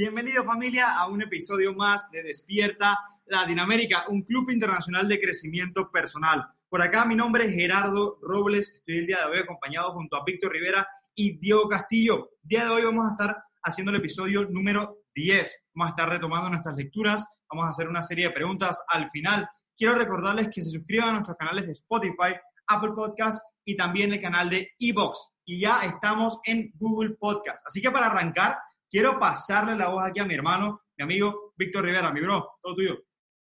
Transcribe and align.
Bienvenido 0.00 0.44
familia 0.44 0.96
a 0.96 1.08
un 1.08 1.20
episodio 1.20 1.74
más 1.74 2.10
de 2.10 2.22
Despierta 2.22 2.98
Latinoamérica, 3.26 4.06
un 4.08 4.22
club 4.22 4.50
internacional 4.50 5.06
de 5.06 5.20
crecimiento 5.20 5.90
personal. 5.90 6.42
Por 6.70 6.80
acá 6.80 7.04
mi 7.04 7.14
nombre 7.14 7.44
es 7.44 7.54
Gerardo 7.54 8.18
Robles, 8.22 8.72
estoy 8.72 9.00
el 9.00 9.06
día 9.06 9.18
de 9.18 9.24
hoy 9.26 9.38
acompañado 9.40 9.92
junto 9.92 10.16
a 10.16 10.24
Víctor 10.24 10.52
Rivera 10.52 10.88
y 11.14 11.36
Diego 11.36 11.68
Castillo. 11.68 12.30
Día 12.42 12.64
de 12.64 12.70
hoy 12.70 12.82
vamos 12.82 13.08
a 13.08 13.10
estar 13.10 13.44
haciendo 13.62 13.90
el 13.90 13.98
episodio 13.98 14.46
número 14.48 15.02
10. 15.14 15.64
Vamos 15.74 15.90
a 15.90 15.94
estar 15.94 16.08
retomando 16.08 16.48
nuestras 16.48 16.76
lecturas, 16.76 17.22
vamos 17.50 17.66
a 17.66 17.68
hacer 17.68 17.86
una 17.86 18.02
serie 18.02 18.28
de 18.28 18.32
preguntas 18.32 18.82
al 18.88 19.10
final. 19.10 19.50
Quiero 19.76 19.96
recordarles 19.96 20.48
que 20.48 20.62
se 20.62 20.70
suscriban 20.70 21.10
a 21.10 21.12
nuestros 21.12 21.36
canales 21.36 21.66
de 21.66 21.72
Spotify, 21.72 22.40
Apple 22.68 22.92
Podcast 22.96 23.44
y 23.66 23.76
también 23.76 24.14
el 24.14 24.22
canal 24.22 24.48
de 24.48 24.70
Evox. 24.78 25.28
Y 25.44 25.60
ya 25.60 25.84
estamos 25.84 26.40
en 26.44 26.72
Google 26.76 27.16
Podcast. 27.20 27.66
Así 27.66 27.82
que 27.82 27.90
para 27.90 28.06
arrancar, 28.06 28.56
quiero 28.90 29.18
pasarle 29.18 29.76
la 29.76 29.88
voz 29.88 30.04
aquí 30.04 30.20
a 30.20 30.24
mi 30.24 30.34
hermano, 30.34 30.82
mi 30.98 31.04
amigo 31.04 31.52
Víctor 31.56 31.84
Rivera, 31.84 32.12
mi 32.12 32.20
bro, 32.20 32.58
todo 32.60 32.74
tuyo. 32.74 32.98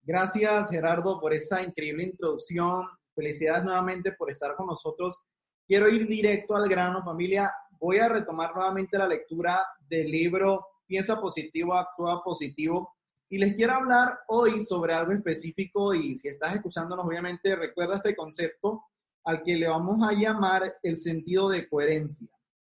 Gracias, 0.01 0.69
Gerardo, 0.69 1.19
por 1.19 1.33
esa 1.33 1.61
increíble 1.61 2.03
introducción. 2.03 2.87
Felicidades 3.15 3.63
nuevamente 3.63 4.13
por 4.13 4.31
estar 4.31 4.55
con 4.55 4.67
nosotros. 4.67 5.21
Quiero 5.67 5.87
ir 5.89 6.07
directo 6.07 6.55
al 6.55 6.67
grano, 6.67 7.03
familia. 7.03 7.51
Voy 7.79 7.97
a 7.97 8.09
retomar 8.09 8.55
nuevamente 8.55 8.97
la 8.97 9.07
lectura 9.07 9.65
del 9.87 10.09
libro 10.09 10.65
Piensa 10.85 11.19
positivo, 11.19 11.73
actúa 11.73 12.21
positivo. 12.23 12.95
Y 13.29 13.37
les 13.37 13.55
quiero 13.55 13.73
hablar 13.73 14.19
hoy 14.27 14.63
sobre 14.63 14.93
algo 14.93 15.13
específico 15.13 15.93
y 15.93 16.19
si 16.19 16.27
estás 16.27 16.55
escuchándonos, 16.55 17.05
obviamente 17.05 17.55
recuerda 17.55 17.95
este 17.95 18.15
concepto 18.15 18.83
al 19.23 19.41
que 19.41 19.55
le 19.55 19.67
vamos 19.67 20.07
a 20.07 20.13
llamar 20.13 20.75
el 20.83 20.97
sentido 20.97 21.49
de 21.49 21.67
coherencia 21.67 22.27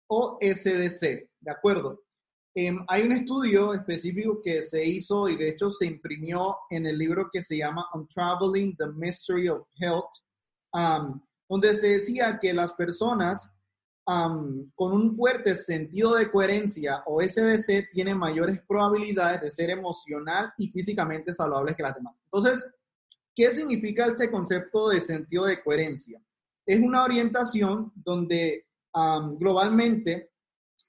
o 0.09 0.39
SDC, 0.41 1.29
¿de 1.41 1.51
acuerdo? 1.51 2.06
Em, 2.59 2.83
hay 2.89 3.03
un 3.03 3.13
estudio 3.13 3.75
específico 3.75 4.41
que 4.43 4.63
se 4.63 4.83
hizo 4.83 5.29
y 5.29 5.37
de 5.37 5.51
hecho 5.51 5.69
se 5.69 5.85
imprimió 5.85 6.57
en 6.71 6.87
el 6.87 6.97
libro 6.97 7.29
que 7.31 7.43
se 7.43 7.59
llama 7.59 7.87
Untraveling 7.93 8.75
the 8.79 8.87
Mystery 8.87 9.51
of 9.51 9.69
Health, 9.79 10.09
um, 10.73 11.21
donde 11.51 11.77
se 11.77 11.99
decía 11.99 12.39
que 12.41 12.55
las 12.55 12.73
personas 12.73 13.47
um, 14.07 14.71
con 14.75 14.95
un 14.95 15.15
fuerte 15.15 15.55
sentido 15.55 16.15
de 16.15 16.31
coherencia 16.31 17.03
o 17.05 17.21
SDC 17.21 17.91
tienen 17.93 18.17
mayores 18.17 18.59
probabilidades 18.67 19.43
de 19.43 19.51
ser 19.51 19.69
emocional 19.69 20.51
y 20.57 20.71
físicamente 20.71 21.35
saludables 21.35 21.77
que 21.77 21.83
las 21.83 21.95
demás. 21.95 22.15
Entonces, 22.25 22.73
¿qué 23.35 23.53
significa 23.53 24.07
este 24.07 24.31
concepto 24.31 24.89
de 24.89 25.03
sentido 25.03 25.45
de 25.45 25.63
coherencia? 25.63 26.19
Es 26.65 26.81
una 26.81 27.05
orientación 27.05 27.93
donde 27.97 28.65
um, 28.95 29.37
globalmente 29.37 30.31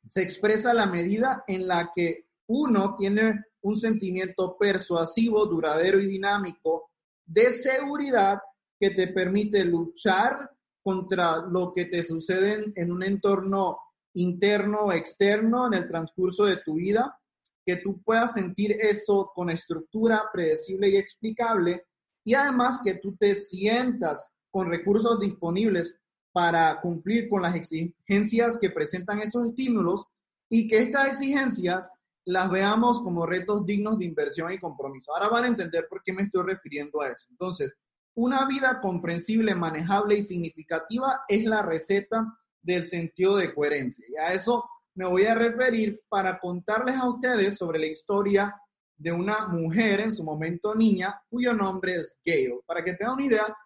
se 0.08 0.22
expresa 0.22 0.73
la 0.73 0.86
medida 0.86 1.44
en 1.47 1.67
la 1.67 1.91
que 1.95 2.27
uno 2.47 2.95
tiene 2.95 3.44
un 3.61 3.77
sentimiento 3.77 4.58
persuasivo, 4.58 5.45
duradero 5.45 6.00
y 6.00 6.05
dinámico 6.05 6.91
de 7.25 7.52
seguridad 7.52 8.40
que 8.79 8.91
te 8.91 9.07
permite 9.07 9.66
luchar 9.66 10.51
contra 10.81 11.38
lo 11.38 11.73
que 11.73 11.85
te 11.85 12.03
sucede 12.03 12.72
en 12.75 12.91
un 12.91 13.03
entorno 13.03 13.79
interno 14.13 14.85
o 14.85 14.91
externo 14.94 15.67
en 15.67 15.73
el 15.73 15.88
transcurso 15.88 16.46
de 16.46 16.57
tu 16.57 16.75
vida, 16.75 17.19
que 17.66 17.78
tú 17.78 18.01
puedas 18.01 18.34
sentir 18.34 18.72
eso 18.79 19.31
con 19.35 19.50
estructura 19.50 20.23
predecible 20.31 20.90
y 20.90 20.96
explicable 20.96 21.88
y 22.23 22.34
además 22.34 22.79
que 22.84 22.96
tú 22.96 23.16
te 23.17 23.35
sientas 23.35 24.31
con 24.50 24.69
recursos 24.69 25.19
disponibles 25.19 25.97
para 26.38 26.80
cumplir 26.81 27.28
con 27.28 27.42
las 27.42 27.56
exigencias 27.56 28.59
que 28.59 28.70
presentan 28.70 29.22
esos 29.22 29.48
estímulos 29.48 30.06
y 30.48 30.68
que 30.68 30.78
estas 30.78 31.08
exigencias 31.08 31.90
las 32.25 32.52
veamos 32.52 33.02
como 33.02 33.25
retos 33.25 33.66
dignos 33.66 33.98
de 33.98 34.06
inversión 34.06 34.53
y 34.53 34.59
compromiso. 34.59 35.12
Ahora 35.16 35.30
van 35.30 35.46
a 35.46 35.47
entender 35.47 35.88
por 35.90 36.03
qué 36.03 36.14
me 36.14 36.22
estoy 36.22 36.44
refiriendo 36.44 37.02
a 37.02 37.08
eso. 37.08 37.26
Entonces, 37.31 37.74
una 38.14 38.46
vida 38.46 38.80
comprensible, 38.81 39.56
manejable 39.56 40.18
y 40.18 40.22
significativa 40.22 41.22
es 41.28 41.44
la 41.44 41.64
receta 41.64 42.38
del 42.62 42.86
sentido 42.86 43.38
de 43.38 43.52
coherencia. 43.52 44.06
Y 44.08 44.18
a 44.18 44.31
eso 44.31 44.64
me 44.94 45.08
voy 45.08 45.26
a 45.26 45.34
referir 45.34 45.97
para 46.08 46.40
contarles 46.40 46.97
a 46.97 47.09
ustedes 47.09 47.58
sobre 47.58 47.80
la 47.80 47.88
historia 47.88 48.56
de 48.96 49.12
una 49.12 49.47
mujer, 49.47 50.02
en 50.02 50.12
su 50.12 50.24
momento 50.24 50.76
niña, 50.76 51.20
cuyo 51.31 51.56
nombre 51.56 51.96
es 51.96 52.20
Gail. 52.24 52.59
Para 52.64 52.84
que 52.84 52.94
tengan 52.94 53.16
una 53.16 53.26
idea, 53.26 53.58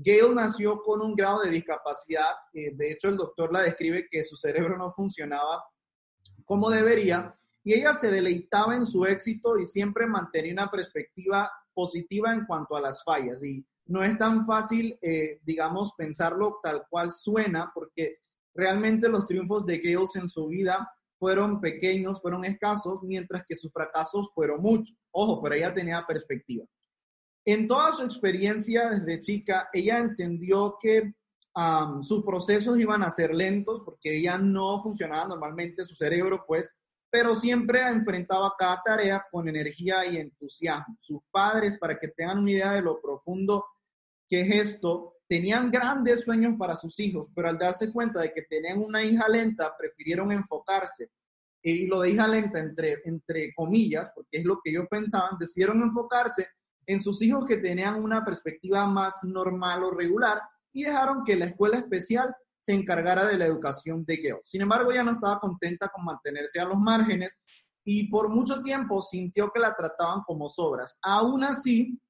Gail 0.00 0.34
nació 0.34 0.80
con 0.82 1.00
un 1.00 1.14
grado 1.14 1.42
de 1.42 1.50
discapacidad. 1.50 2.30
Eh, 2.52 2.72
de 2.74 2.92
hecho, 2.92 3.08
el 3.08 3.16
doctor 3.16 3.52
la 3.52 3.62
describe 3.62 4.06
que 4.08 4.22
su 4.22 4.36
cerebro 4.36 4.76
no 4.78 4.92
funcionaba 4.92 5.64
como 6.44 6.70
debería 6.70 7.34
y 7.64 7.74
ella 7.74 7.92
se 7.92 8.10
deleitaba 8.10 8.76
en 8.76 8.86
su 8.86 9.04
éxito 9.04 9.58
y 9.58 9.66
siempre 9.66 10.06
mantenía 10.06 10.52
una 10.52 10.70
perspectiva 10.70 11.50
positiva 11.74 12.32
en 12.32 12.46
cuanto 12.46 12.76
a 12.76 12.80
las 12.80 13.02
fallas. 13.02 13.42
Y 13.42 13.66
no 13.86 14.02
es 14.02 14.16
tan 14.16 14.46
fácil, 14.46 14.96
eh, 15.02 15.40
digamos, 15.42 15.92
pensarlo 15.96 16.60
tal 16.62 16.86
cual 16.88 17.10
suena, 17.10 17.70
porque 17.74 18.18
realmente 18.54 19.08
los 19.08 19.26
triunfos 19.26 19.66
de 19.66 19.78
Gail 19.78 20.06
en 20.14 20.28
su 20.28 20.46
vida 20.46 20.88
fueron 21.18 21.60
pequeños, 21.60 22.22
fueron 22.22 22.44
escasos, 22.44 23.02
mientras 23.02 23.44
que 23.46 23.56
sus 23.56 23.72
fracasos 23.72 24.30
fueron 24.32 24.62
muchos. 24.62 24.96
Ojo, 25.10 25.42
pero 25.42 25.56
ella 25.56 25.74
tenía 25.74 26.04
perspectiva. 26.06 26.64
En 27.50 27.66
toda 27.66 27.92
su 27.92 28.02
experiencia 28.02 28.90
desde 28.90 29.22
chica, 29.22 29.70
ella 29.72 29.96
entendió 30.00 30.76
que 30.78 31.14
sus 32.02 32.22
procesos 32.22 32.78
iban 32.78 33.02
a 33.02 33.10
ser 33.10 33.32
lentos 33.32 33.80
porque 33.86 34.18
ella 34.18 34.36
no 34.36 34.82
funcionaba 34.82 35.28
normalmente 35.28 35.82
su 35.86 35.94
cerebro, 35.94 36.44
pues, 36.46 36.70
pero 37.08 37.34
siempre 37.34 37.88
enfrentaba 37.88 38.52
cada 38.58 38.82
tarea 38.84 39.24
con 39.30 39.48
energía 39.48 40.04
y 40.04 40.18
entusiasmo. 40.18 40.94
Sus 41.00 41.20
padres, 41.30 41.78
para 41.78 41.98
que 41.98 42.08
tengan 42.08 42.40
una 42.40 42.50
idea 42.50 42.72
de 42.74 42.82
lo 42.82 43.00
profundo 43.00 43.64
que 44.28 44.42
es 44.42 44.66
esto, 44.72 45.14
tenían 45.26 45.70
grandes 45.70 46.24
sueños 46.24 46.54
para 46.58 46.76
sus 46.76 47.00
hijos, 47.00 47.28
pero 47.34 47.48
al 47.48 47.56
darse 47.56 47.90
cuenta 47.90 48.20
de 48.20 48.34
que 48.34 48.42
tenían 48.42 48.78
una 48.78 49.02
hija 49.02 49.26
lenta, 49.26 49.74
prefirieron 49.74 50.32
enfocarse. 50.32 51.12
Y 51.62 51.86
lo 51.86 52.02
de 52.02 52.10
hija 52.10 52.28
lenta 52.28 52.58
entre, 52.58 52.98
entre 53.06 53.54
comillas, 53.54 54.12
porque 54.14 54.36
es 54.36 54.44
lo 54.44 54.60
que 54.62 54.68
ellos 54.68 54.84
pensaban, 54.90 55.38
decidieron 55.38 55.80
enfocarse 55.80 56.46
en 56.88 57.00
sus 57.02 57.20
hijos 57.20 57.44
que 57.46 57.58
tenían 57.58 58.02
una 58.02 58.24
perspectiva 58.24 58.86
más 58.86 59.22
normal 59.22 59.84
o 59.84 59.90
regular 59.90 60.40
y 60.72 60.84
dejaron 60.84 61.22
que 61.22 61.36
la 61.36 61.44
escuela 61.44 61.76
especial 61.76 62.34
se 62.58 62.72
encargara 62.72 63.26
de 63.26 63.36
la 63.36 63.44
educación 63.44 64.06
de 64.06 64.16
Geo. 64.16 64.40
Sin 64.42 64.62
embargo, 64.62 64.90
ella 64.90 65.04
no 65.04 65.12
estaba 65.12 65.38
contenta 65.38 65.90
con 65.90 66.06
mantenerse 66.06 66.58
a 66.58 66.64
los 66.64 66.78
márgenes 66.78 67.38
y 67.84 68.08
por 68.08 68.30
mucho 68.30 68.62
tiempo 68.62 69.02
sintió 69.02 69.50
que 69.50 69.60
la 69.60 69.76
trataban 69.76 70.22
como 70.26 70.48
sobras. 70.48 70.98
Aún 71.02 71.44
así, 71.44 72.00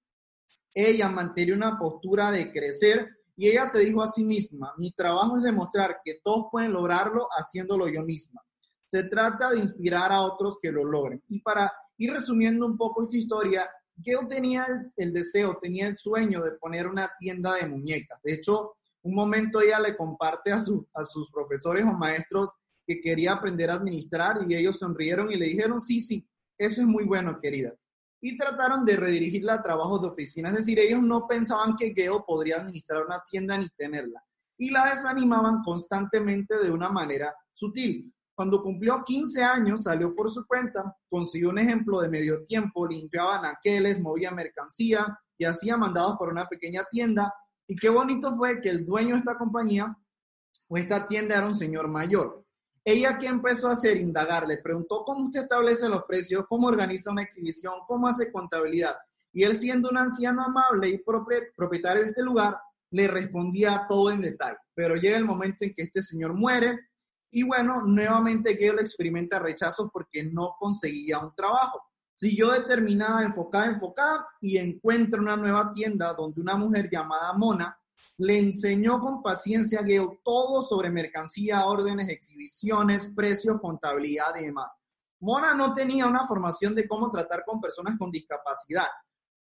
ella 0.72 1.08
mantenía 1.08 1.56
una 1.56 1.76
postura 1.76 2.30
de 2.30 2.52
crecer 2.52 3.08
y 3.36 3.48
ella 3.48 3.66
se 3.66 3.80
dijo 3.80 4.00
a 4.00 4.08
sí 4.08 4.24
misma, 4.24 4.74
mi 4.78 4.92
trabajo 4.92 5.38
es 5.38 5.42
demostrar 5.42 5.98
que 6.04 6.20
todos 6.22 6.46
pueden 6.52 6.72
lograrlo 6.72 7.26
haciéndolo 7.36 7.88
yo 7.88 8.02
misma. 8.02 8.40
Se 8.86 9.04
trata 9.04 9.50
de 9.50 9.58
inspirar 9.58 10.12
a 10.12 10.22
otros 10.22 10.58
que 10.62 10.70
lo 10.70 10.84
logren. 10.84 11.20
Y 11.28 11.40
para 11.40 11.72
ir 11.96 12.12
resumiendo 12.12 12.64
un 12.64 12.76
poco 12.76 13.02
esta 13.02 13.16
historia, 13.16 13.68
yo 14.04 14.26
tenía 14.28 14.66
el, 14.96 15.12
deseo, 15.12 15.58
tenía 15.60 15.86
el 15.88 15.98
sueño 15.98 16.42
de 16.42 16.52
poner 16.52 16.86
una 16.86 17.10
tienda 17.18 17.54
de 17.54 17.66
muñecas. 17.66 18.20
De 18.22 18.34
hecho, 18.34 18.76
un 19.02 19.14
momento 19.14 19.60
ella 19.60 19.80
le 19.80 19.96
comparte 19.96 20.52
a, 20.52 20.60
sus 20.60 21.30
profesores 21.32 21.84
o 21.84 21.92
maestros 21.92 22.50
que 22.86 23.00
quería 23.00 23.32
aprender 23.32 23.70
a 23.70 23.74
administrar 23.74 24.38
y 24.48 24.54
ellos 24.54 24.78
sonrieron 24.78 25.30
y 25.30 25.36
le 25.36 25.46
dijeron, 25.46 25.80
sí, 25.80 26.00
sí, 26.00 26.26
eso 26.56 26.80
es 26.80 26.86
muy 26.86 27.04
bueno, 27.04 27.38
querida. 27.40 27.74
Y 28.20 28.36
trataron 28.36 28.84
de 28.84 28.96
redirigirla 28.96 29.54
a 29.54 29.62
trabajos 29.62 30.02
de 30.02 30.08
oficina, 30.08 30.48
es 30.50 30.56
decir, 30.56 30.78
ellos 30.78 31.02
no 31.02 31.26
pensaban 31.26 31.76
que 31.76 31.94
Geo 31.94 32.24
podría 32.24 32.56
administrar 32.56 33.04
una 33.04 33.22
tienda 33.30 33.58
ni 33.58 33.68
tenerla. 33.70 34.24
Y 34.56 34.70
la 34.70 34.90
desanimaban 34.90 35.62
constantemente 35.62 36.58
de 36.58 36.70
una 36.70 36.88
manera 36.88 37.32
sutil. 37.52 38.12
Cuando 38.38 38.62
cumplió 38.62 39.02
15 39.04 39.42
años, 39.42 39.82
salió 39.82 40.14
por 40.14 40.30
su 40.30 40.46
cuenta, 40.46 40.96
consiguió 41.10 41.48
un 41.48 41.58
ejemplo 41.58 42.00
de 42.00 42.08
medio 42.08 42.46
tiempo, 42.46 42.86
limpiaba 42.86 43.42
naqueles, 43.42 44.00
movía 44.00 44.30
mercancía 44.30 45.18
y 45.36 45.44
hacía 45.44 45.76
mandados 45.76 46.16
por 46.16 46.28
una 46.28 46.48
pequeña 46.48 46.84
tienda. 46.88 47.34
Y 47.66 47.74
qué 47.74 47.88
bonito 47.88 48.36
fue 48.36 48.60
que 48.60 48.68
el 48.68 48.84
dueño 48.84 49.14
de 49.14 49.18
esta 49.18 49.36
compañía 49.36 49.92
o 50.68 50.76
esta 50.76 51.08
tienda 51.08 51.36
era 51.36 51.48
un 51.48 51.56
señor 51.56 51.88
mayor. 51.88 52.44
ella 52.84 53.18
que 53.18 53.26
empezó 53.26 53.70
a 53.70 53.72
hacer, 53.72 53.96
indagar, 53.96 54.46
le 54.46 54.58
preguntó 54.58 55.02
cómo 55.04 55.24
usted 55.24 55.40
establece 55.40 55.88
los 55.88 56.04
precios, 56.04 56.44
cómo 56.48 56.68
organiza 56.68 57.10
una 57.10 57.22
exhibición, 57.22 57.74
cómo 57.88 58.06
hace 58.06 58.30
contabilidad. 58.30 58.94
Y 59.32 59.42
él 59.42 59.58
siendo 59.58 59.90
un 59.90 59.96
anciano 59.96 60.44
amable 60.44 60.90
y 60.90 60.98
propietario 60.98 62.04
de 62.04 62.10
este 62.10 62.22
lugar, 62.22 62.56
le 62.92 63.08
respondía 63.08 63.84
todo 63.88 64.12
en 64.12 64.20
detalle. 64.20 64.58
Pero 64.74 64.94
llega 64.94 65.16
el 65.16 65.24
momento 65.24 65.64
en 65.64 65.74
que 65.74 65.82
este 65.82 66.04
señor 66.04 66.34
muere 66.34 66.87
y 67.30 67.42
bueno, 67.42 67.82
nuevamente 67.82 68.54
Gale 68.54 68.82
experimenta 68.82 69.38
rechazo 69.38 69.90
porque 69.92 70.24
no 70.24 70.54
conseguía 70.58 71.18
un 71.18 71.34
trabajo. 71.34 71.82
Siguió 72.14 72.50
determinada, 72.50 73.22
enfocada, 73.22 73.66
enfocada 73.66 74.26
y 74.40 74.56
encuentra 74.56 75.20
una 75.20 75.36
nueva 75.36 75.72
tienda 75.72 76.12
donde 76.14 76.40
una 76.40 76.56
mujer 76.56 76.88
llamada 76.90 77.32
Mona 77.34 77.78
le 78.16 78.38
enseñó 78.38 78.98
con 78.98 79.22
paciencia 79.22 79.80
a 79.80 79.82
Gale 79.82 80.20
todo 80.24 80.62
sobre 80.62 80.90
mercancía, 80.90 81.66
órdenes, 81.66 82.08
exhibiciones, 82.08 83.08
precios, 83.14 83.60
contabilidad 83.60 84.34
y 84.40 84.46
demás. 84.46 84.72
Mona 85.20 85.54
no 85.54 85.74
tenía 85.74 86.06
una 86.06 86.26
formación 86.26 86.74
de 86.74 86.88
cómo 86.88 87.10
tratar 87.10 87.44
con 87.44 87.60
personas 87.60 87.96
con 87.98 88.10
discapacidad, 88.10 88.86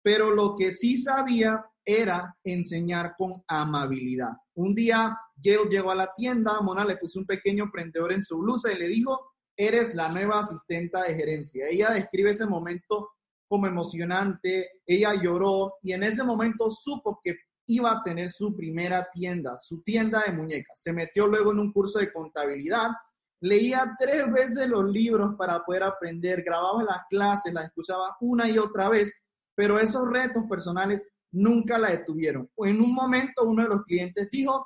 pero 0.02 0.32
lo 0.32 0.56
que 0.56 0.72
sí 0.72 0.98
sabía 0.98 1.64
era 1.86 2.36
enseñar 2.44 3.16
con 3.18 3.44
amabilidad. 3.48 4.32
Un 4.56 4.74
día 4.74 5.18
Gale 5.44 5.70
llegó 5.70 5.92
a 5.92 5.96
la 5.96 6.14
tienda, 6.14 6.62
Mona 6.62 6.86
le 6.86 6.98
puso 6.98 7.20
un 7.20 7.26
pequeño 7.26 7.70
prendedor 7.72 8.14
en 8.14 8.24
su 8.24 8.40
blusa 8.40 8.72
y 8.72 8.78
le 8.78 8.88
dijo, 8.88 9.34
eres 9.56 9.94
la 9.94 10.10
nueva 10.10 10.40
asistenta 10.40 11.04
de 11.04 11.16
gerencia. 11.16 11.68
Ella 11.68 11.92
describe 11.92 12.32
ese 12.32 12.46
momento 12.46 13.10
como 13.48 13.68
emocionante, 13.68 14.82
ella 14.86 15.14
lloró 15.14 15.76
y 15.84 15.94
en 15.94 16.04
ese 16.04 16.24
momento 16.24 16.70
supo 16.70 17.20
que 17.24 17.36
iba 17.68 17.92
a 17.92 18.02
tener 18.02 18.32
su 18.32 18.56
primera 18.56 19.08
tienda, 19.14 19.58
su 19.60 19.82
tienda 19.84 20.24
de 20.26 20.34
muñecas. 20.34 20.82
Se 20.82 20.92
metió 20.92 21.28
luego 21.28 21.52
en 21.52 21.60
un 21.60 21.72
curso 21.72 22.00
de 22.00 22.12
contabilidad, 22.12 22.90
leía 23.42 23.94
tres 24.00 24.32
veces 24.32 24.68
los 24.68 24.86
libros 24.86 25.36
para 25.38 25.64
poder 25.64 25.84
aprender, 25.84 26.44
grababa 26.44 26.84
las 26.84 27.02
clases, 27.10 27.54
las 27.54 27.66
escuchaba 27.66 28.16
una 28.22 28.50
y 28.50 28.58
otra 28.58 28.90
vez, 28.90 29.14
pero 29.56 29.78
esos 29.78 30.10
retos 30.10 30.44
personales 30.50 31.06
nunca 31.32 31.78
la 31.78 31.92
detuvieron. 31.92 32.50
En 32.58 32.82
un 32.82 32.94
momento 32.94 33.44
uno 33.44 33.64
de 33.64 33.70
los 33.70 33.84
clientes 33.84 34.30
dijo, 34.32 34.66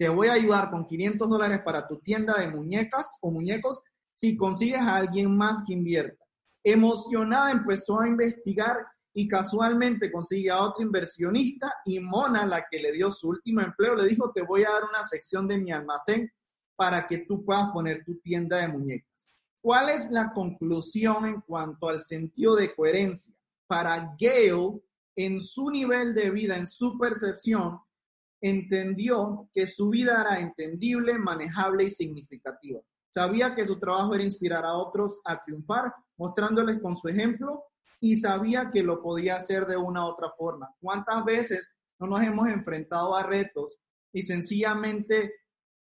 te 0.00 0.08
voy 0.08 0.28
a 0.28 0.32
ayudar 0.32 0.70
con 0.70 0.86
500 0.86 1.28
dólares 1.28 1.60
para 1.62 1.86
tu 1.86 1.98
tienda 1.98 2.38
de 2.38 2.48
muñecas 2.48 3.18
o 3.20 3.30
muñecos 3.30 3.82
si 4.14 4.34
consigues 4.34 4.80
a 4.80 4.96
alguien 4.96 5.36
más 5.36 5.62
que 5.66 5.74
invierta. 5.74 6.24
Emocionada 6.64 7.50
empezó 7.50 8.00
a 8.00 8.08
investigar 8.08 8.78
y 9.12 9.28
casualmente 9.28 10.10
consigue 10.10 10.50
a 10.50 10.62
otro 10.62 10.82
inversionista 10.82 11.70
y 11.84 12.00
Mona, 12.00 12.46
la 12.46 12.64
que 12.70 12.78
le 12.78 12.92
dio 12.92 13.12
su 13.12 13.28
último 13.28 13.60
empleo, 13.60 13.94
le 13.94 14.06
dijo, 14.06 14.32
te 14.32 14.40
voy 14.40 14.62
a 14.62 14.70
dar 14.70 14.84
una 14.88 15.04
sección 15.04 15.46
de 15.46 15.58
mi 15.58 15.70
almacén 15.70 16.32
para 16.76 17.06
que 17.06 17.18
tú 17.28 17.44
puedas 17.44 17.70
poner 17.70 18.02
tu 18.02 18.18
tienda 18.20 18.56
de 18.56 18.68
muñecas. 18.68 19.28
¿Cuál 19.60 19.90
es 19.90 20.10
la 20.10 20.32
conclusión 20.32 21.26
en 21.26 21.42
cuanto 21.42 21.90
al 21.90 22.00
sentido 22.00 22.56
de 22.56 22.74
coherencia? 22.74 23.34
Para 23.66 24.16
Gale, 24.18 24.80
en 25.14 25.42
su 25.42 25.70
nivel 25.70 26.14
de 26.14 26.30
vida, 26.30 26.56
en 26.56 26.66
su 26.66 26.96
percepción, 26.96 27.80
entendió 28.40 29.48
que 29.52 29.66
su 29.66 29.90
vida 29.90 30.22
era 30.22 30.40
entendible, 30.40 31.18
manejable 31.18 31.84
y 31.84 31.90
significativa. 31.90 32.80
Sabía 33.10 33.54
que 33.54 33.66
su 33.66 33.78
trabajo 33.78 34.14
era 34.14 34.24
inspirar 34.24 34.64
a 34.64 34.74
otros 34.74 35.20
a 35.24 35.42
triunfar, 35.42 35.92
mostrándoles 36.16 36.80
con 36.80 36.96
su 36.96 37.08
ejemplo 37.08 37.64
y 37.98 38.16
sabía 38.16 38.70
que 38.72 38.82
lo 38.82 39.02
podía 39.02 39.36
hacer 39.36 39.66
de 39.66 39.76
una 39.76 40.06
u 40.06 40.10
otra 40.10 40.30
forma. 40.36 40.74
¿Cuántas 40.80 41.24
veces 41.24 41.70
no 41.98 42.06
nos 42.06 42.22
hemos 42.22 42.48
enfrentado 42.48 43.14
a 43.14 43.22
retos 43.22 43.76
y 44.12 44.22
sencillamente 44.22 45.34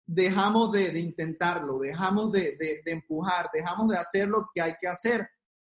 dejamos 0.04 0.72
de, 0.72 0.98
intentarlo, 0.98 1.78
dejamos 1.78 2.32
de, 2.32 2.56
de, 2.58 2.82
empujar, 2.86 3.50
dejamos 3.52 3.88
de 3.88 3.98
hacer 3.98 4.28
lo 4.28 4.48
que 4.52 4.60
hay 4.60 4.74
que 4.80 4.88
hacer 4.88 5.28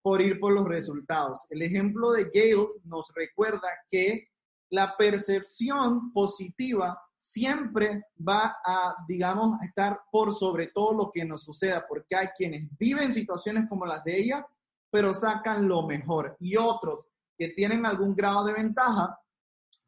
por 0.01 0.21
ir 0.21 0.39
por 0.39 0.53
los 0.53 0.67
resultados? 0.67 1.45
El 1.49 1.61
ejemplo 1.61 2.11
de 2.11 2.23
Gale 2.33 2.69
nos 2.85 3.11
recuerda 3.13 3.69
que 3.91 4.29
la 4.69 4.95
percepción 4.97 6.11
positiva 6.11 6.99
siempre 7.17 8.03
va 8.17 8.57
a, 8.63 8.95
digamos, 9.07 9.61
estar 9.63 10.01
por 10.11 10.35
sobre 10.35 10.67
todo 10.67 10.93
lo 10.93 11.11
que 11.11 11.25
nos 11.25 11.43
suceda, 11.43 11.85
porque 11.87 12.15
hay 12.15 12.27
quienes 12.37 12.67
viven 12.77 13.13
situaciones 13.13 13.67
como 13.67 13.85
las 13.85 14.03
de 14.03 14.19
ella 14.19 14.45
pero 14.95 15.13
sacan 15.13 15.67
lo 15.67 15.85
mejor. 15.85 16.37
Y 16.39 16.55
otros 16.55 17.05
que 17.37 17.49
tienen 17.49 17.85
algún 17.85 18.15
grado 18.15 18.45
de 18.45 18.53
ventaja, 18.53 19.19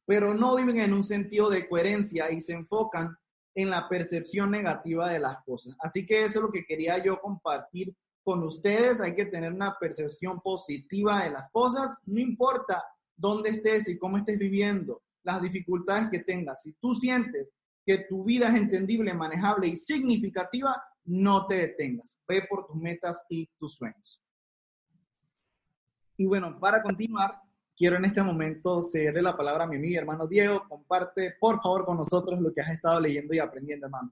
pero 0.05 0.33
no 0.33 0.57
viven 0.57 0.79
en 0.79 0.91
un 0.91 1.05
sentido 1.05 1.49
de 1.49 1.65
coherencia 1.69 2.29
y 2.29 2.41
se 2.41 2.51
enfocan 2.51 3.17
en 3.55 3.69
la 3.69 3.87
percepción 3.87 4.51
negativa 4.51 5.07
de 5.07 5.19
las 5.19 5.41
cosas. 5.45 5.77
Así 5.79 6.05
que 6.05 6.25
eso 6.25 6.39
es 6.39 6.43
lo 6.43 6.51
que 6.51 6.65
quería 6.65 7.01
yo 7.01 7.21
compartir 7.21 7.95
con 8.21 8.43
ustedes. 8.43 8.99
Hay 8.99 9.15
que 9.15 9.27
tener 9.27 9.53
una 9.53 9.77
percepción 9.79 10.41
positiva 10.41 11.23
de 11.23 11.29
las 11.29 11.49
cosas, 11.53 11.95
no 12.05 12.19
importa 12.19 12.83
dónde 13.17 13.49
estés 13.49 13.89
y 13.89 13.97
cómo 13.97 14.17
estés 14.17 14.37
viviendo, 14.37 15.03
las 15.23 15.41
dificultades 15.41 16.09
que 16.09 16.19
tengas. 16.19 16.61
Si 16.61 16.73
tú 16.73 16.95
sientes 16.95 17.49
que 17.85 18.05
tu 18.09 18.23
vida 18.23 18.49
es 18.49 18.55
entendible, 18.55 19.13
manejable 19.13 19.67
y 19.67 19.75
significativa, 19.75 20.81
no 21.05 21.47
te 21.47 21.55
detengas. 21.55 22.19
Ve 22.27 22.45
por 22.49 22.65
tus 22.65 22.75
metas 22.75 23.25
y 23.29 23.49
tus 23.57 23.75
sueños. 23.75 24.21
Y 26.17 26.25
bueno, 26.25 26.59
para 26.59 26.81
continuar, 26.81 27.39
quiero 27.75 27.97
en 27.97 28.05
este 28.05 28.21
momento 28.21 28.81
cederle 28.81 29.21
la 29.21 29.37
palabra 29.37 29.65
a 29.65 29.67
mi 29.67 29.77
amigo 29.77 29.93
y 29.93 29.97
hermano 29.97 30.27
Diego. 30.27 30.67
Comparte, 30.67 31.35
por 31.39 31.61
favor, 31.61 31.85
con 31.85 31.97
nosotros 31.97 32.39
lo 32.39 32.51
que 32.53 32.61
has 32.61 32.71
estado 32.71 32.99
leyendo 32.99 33.33
y 33.33 33.39
aprendiendo, 33.39 33.85
hermano. 33.85 34.11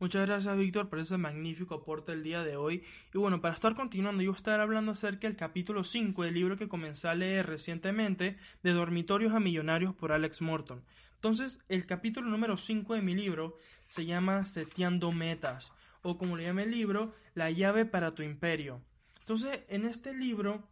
Muchas 0.00 0.26
gracias, 0.26 0.56
Víctor, 0.56 0.88
por 0.88 0.98
ese 0.98 1.18
magnífico 1.18 1.74
aporte 1.74 2.12
el 2.12 2.22
día 2.22 2.42
de 2.42 2.56
hoy. 2.56 2.82
Y 3.12 3.18
bueno, 3.18 3.42
para 3.42 3.52
estar 3.52 3.74
continuando, 3.74 4.22
yo 4.22 4.30
voy 4.30 4.36
a 4.36 4.38
estar 4.38 4.58
hablando 4.58 4.92
acerca 4.92 5.28
del 5.28 5.36
capítulo 5.36 5.84
5 5.84 6.22
del 6.22 6.32
libro 6.32 6.56
que 6.56 6.68
comencé 6.70 7.06
a 7.06 7.14
leer 7.14 7.46
recientemente, 7.46 8.38
de 8.62 8.72
Dormitorios 8.72 9.34
a 9.34 9.40
Millonarios 9.40 9.94
por 9.94 10.12
Alex 10.12 10.40
Morton. 10.40 10.82
Entonces, 11.16 11.60
el 11.68 11.84
capítulo 11.84 12.30
número 12.30 12.56
5 12.56 12.94
de 12.94 13.02
mi 13.02 13.14
libro 13.14 13.58
se 13.88 14.06
llama 14.06 14.46
Seteando 14.46 15.12
Metas, 15.12 15.70
o 16.00 16.16
como 16.16 16.38
le 16.38 16.44
llama 16.44 16.62
el 16.62 16.70
libro, 16.70 17.14
La 17.34 17.50
llave 17.50 17.84
para 17.84 18.14
tu 18.14 18.22
imperio. 18.22 18.80
Entonces, 19.18 19.60
en 19.68 19.84
este 19.84 20.14
libro, 20.14 20.66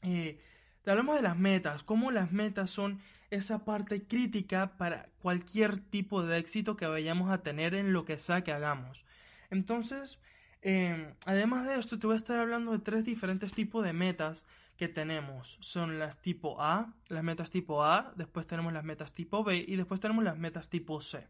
eh, 0.00 0.40
hablamos 0.86 1.16
de 1.16 1.22
las 1.22 1.38
metas, 1.38 1.82
cómo 1.82 2.10
las 2.10 2.32
metas 2.32 2.70
son 2.70 3.02
esa 3.34 3.64
parte 3.64 4.06
crítica 4.06 4.76
para 4.76 5.08
cualquier 5.20 5.78
tipo 5.78 6.22
de 6.22 6.38
éxito 6.38 6.76
que 6.76 6.86
vayamos 6.86 7.30
a 7.30 7.42
tener 7.42 7.74
en 7.74 7.92
lo 7.92 8.04
que 8.04 8.18
sea 8.18 8.44
que 8.44 8.52
hagamos. 8.52 9.04
Entonces, 9.50 10.20
em, 10.62 11.14
además 11.26 11.66
de 11.66 11.78
esto, 11.78 11.98
te 11.98 12.06
voy 12.06 12.14
a 12.14 12.16
estar 12.16 12.38
hablando 12.38 12.72
de 12.72 12.78
tres 12.78 13.04
diferentes 13.04 13.52
tipos 13.52 13.84
de 13.84 13.92
metas 13.92 14.46
que 14.76 14.88
tenemos. 14.88 15.58
Son 15.60 15.98
las 15.98 16.20
tipo 16.20 16.60
A, 16.60 16.94
las 17.08 17.24
metas 17.24 17.50
tipo 17.50 17.84
A, 17.84 18.12
después 18.16 18.46
tenemos 18.46 18.72
las 18.72 18.84
metas 18.84 19.12
tipo 19.14 19.44
B 19.44 19.64
y 19.66 19.76
después 19.76 20.00
tenemos 20.00 20.24
las 20.24 20.38
metas 20.38 20.68
tipo 20.68 21.00
C. 21.00 21.26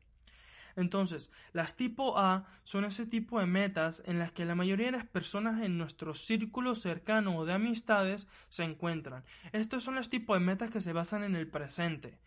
Entonces, 0.76 1.30
las 1.52 1.76
tipo 1.76 2.18
A 2.18 2.46
son 2.64 2.84
ese 2.84 3.06
tipo 3.06 3.38
de 3.38 3.46
metas 3.46 4.02
en 4.06 4.18
las 4.18 4.32
que 4.32 4.44
la 4.44 4.54
mayoría 4.54 4.86
de 4.86 4.92
las 4.92 5.06
personas 5.06 5.62
en 5.62 5.78
nuestro 5.78 6.14
círculo 6.14 6.74
cercano 6.74 7.36
o 7.36 7.44
de 7.44 7.52
amistades 7.52 8.26
se 8.48 8.64
encuentran. 8.64 9.24
Estos 9.52 9.84
son 9.84 9.94
los 9.94 10.10
tipos 10.10 10.38
de 10.38 10.44
metas 10.44 10.70
que 10.70 10.80
se 10.80 10.92
basan 10.92 11.22
en 11.22 11.36
el 11.36 11.46
presente. 11.46 12.18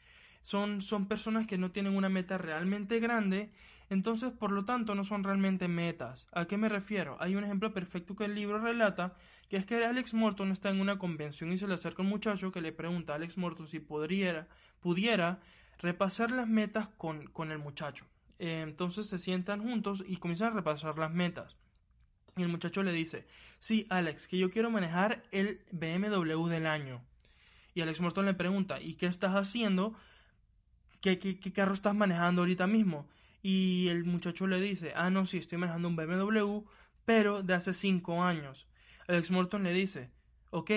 Son, 0.41 0.81
son 0.81 1.07
personas 1.07 1.45
que 1.45 1.57
no 1.57 1.71
tienen 1.71 1.95
una 1.95 2.09
meta 2.09 2.37
realmente 2.37 2.99
grande, 2.99 3.51
entonces 3.89 4.31
por 4.31 4.51
lo 4.51 4.63
tanto 4.63 4.95
no 4.95 5.03
son 5.03 5.23
realmente 5.23 5.67
metas. 5.67 6.27
¿A 6.31 6.45
qué 6.45 6.55
me 6.55 6.69
refiero? 6.69 7.17
Hay 7.19 7.35
un 7.35 7.43
ejemplo 7.43 7.73
perfecto 7.73 8.15
que 8.15 8.25
el 8.25 8.35
libro 8.35 8.59
relata, 8.59 9.15
que 9.49 9.57
es 9.57 9.65
que 9.65 9.83
Alex 9.83 10.13
Morton 10.13 10.51
está 10.51 10.69
en 10.69 10.79
una 10.79 10.97
convención 10.99 11.51
y 11.51 11.57
se 11.57 11.67
le 11.67 11.73
acerca 11.73 12.01
un 12.01 12.09
muchacho 12.09 12.51
que 12.51 12.61
le 12.61 12.71
pregunta 12.71 13.13
a 13.13 13.15
Alex 13.17 13.37
Morton 13.37 13.67
si 13.67 13.79
podría, 13.79 14.47
pudiera 14.79 15.39
repasar 15.79 16.31
las 16.31 16.47
metas 16.47 16.89
con, 16.97 17.27
con 17.27 17.51
el 17.51 17.59
muchacho. 17.59 18.05
Eh, 18.39 18.61
entonces 18.61 19.07
se 19.07 19.17
sientan 19.17 19.63
juntos 19.63 20.03
y 20.07 20.17
comienzan 20.17 20.53
a 20.53 20.55
repasar 20.55 20.97
las 20.97 21.11
metas. 21.11 21.57
Y 22.35 22.43
el 22.43 22.49
muchacho 22.49 22.83
le 22.83 22.93
dice, 22.93 23.25
sí, 23.59 23.87
Alex, 23.89 24.27
que 24.27 24.37
yo 24.37 24.51
quiero 24.51 24.69
manejar 24.69 25.23
el 25.31 25.61
BMW 25.71 26.47
del 26.47 26.67
año. 26.67 27.03
Y 27.73 27.81
Alex 27.81 27.99
Morton 27.99 28.25
le 28.25 28.33
pregunta, 28.33 28.79
¿y 28.79 28.95
qué 28.95 29.07
estás 29.07 29.33
haciendo? 29.33 29.95
¿Qué, 31.01 31.19
qué, 31.19 31.53
carro 31.53 31.73
estás 31.73 31.95
manejando 31.95 32.41
ahorita 32.41 32.67
mismo? 32.67 33.07
Y 33.41 33.87
el 33.89 34.03
muchacho 34.03 34.45
le 34.47 34.59
dice, 34.61 34.93
ah, 34.95 35.09
no, 35.09 35.25
sí, 35.25 35.37
estoy 35.37 35.57
manejando 35.57 35.87
un 35.87 35.95
BMW, 35.95 36.61
pero 37.05 37.43
de 37.43 37.53
hace 37.53 37.73
cinco 37.73 38.23
años. 38.23 38.67
Alex 39.07 39.31
Morton 39.31 39.63
le 39.63 39.73
dice, 39.73 40.11
ok, 40.51 40.71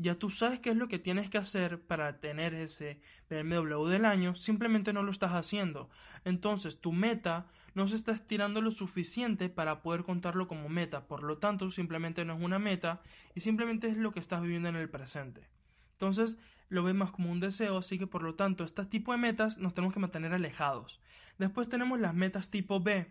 ya 0.00 0.14
tú 0.14 0.30
sabes 0.30 0.60
qué 0.60 0.70
es 0.70 0.76
lo 0.76 0.88
que 0.88 0.98
tienes 0.98 1.28
que 1.28 1.36
hacer 1.36 1.78
para 1.78 2.20
tener 2.20 2.54
ese 2.54 3.00
BMW 3.28 3.86
del 3.86 4.06
año, 4.06 4.34
simplemente 4.34 4.94
no 4.94 5.02
lo 5.02 5.10
estás 5.10 5.32
haciendo. 5.32 5.90
Entonces 6.24 6.80
tu 6.80 6.92
meta 6.92 7.46
no 7.74 7.86
se 7.86 7.96
está 7.96 8.12
estirando 8.12 8.62
lo 8.62 8.70
suficiente 8.70 9.50
para 9.50 9.82
poder 9.82 10.04
contarlo 10.04 10.48
como 10.48 10.70
meta, 10.70 11.06
por 11.06 11.22
lo 11.22 11.36
tanto 11.38 11.70
simplemente 11.70 12.24
no 12.24 12.34
es 12.34 12.42
una 12.42 12.58
meta 12.58 13.02
y 13.34 13.40
simplemente 13.40 13.88
es 13.88 13.96
lo 13.96 14.12
que 14.12 14.20
estás 14.20 14.40
viviendo 14.40 14.70
en 14.70 14.76
el 14.76 14.88
presente. 14.88 15.48
Entonces 15.92 16.38
lo 16.70 16.82
ves 16.82 16.94
más 16.94 17.10
como 17.10 17.30
un 17.30 17.40
deseo, 17.40 17.76
así 17.76 17.98
que 17.98 18.06
por 18.06 18.22
lo 18.22 18.34
tanto 18.34 18.64
este 18.64 18.86
tipo 18.86 19.12
de 19.12 19.18
metas 19.18 19.58
nos 19.58 19.74
tenemos 19.74 19.92
que 19.92 20.00
mantener 20.00 20.32
alejados. 20.32 20.98
Después 21.36 21.68
tenemos 21.68 22.00
las 22.00 22.14
metas 22.14 22.50
tipo 22.50 22.80
B. 22.80 23.06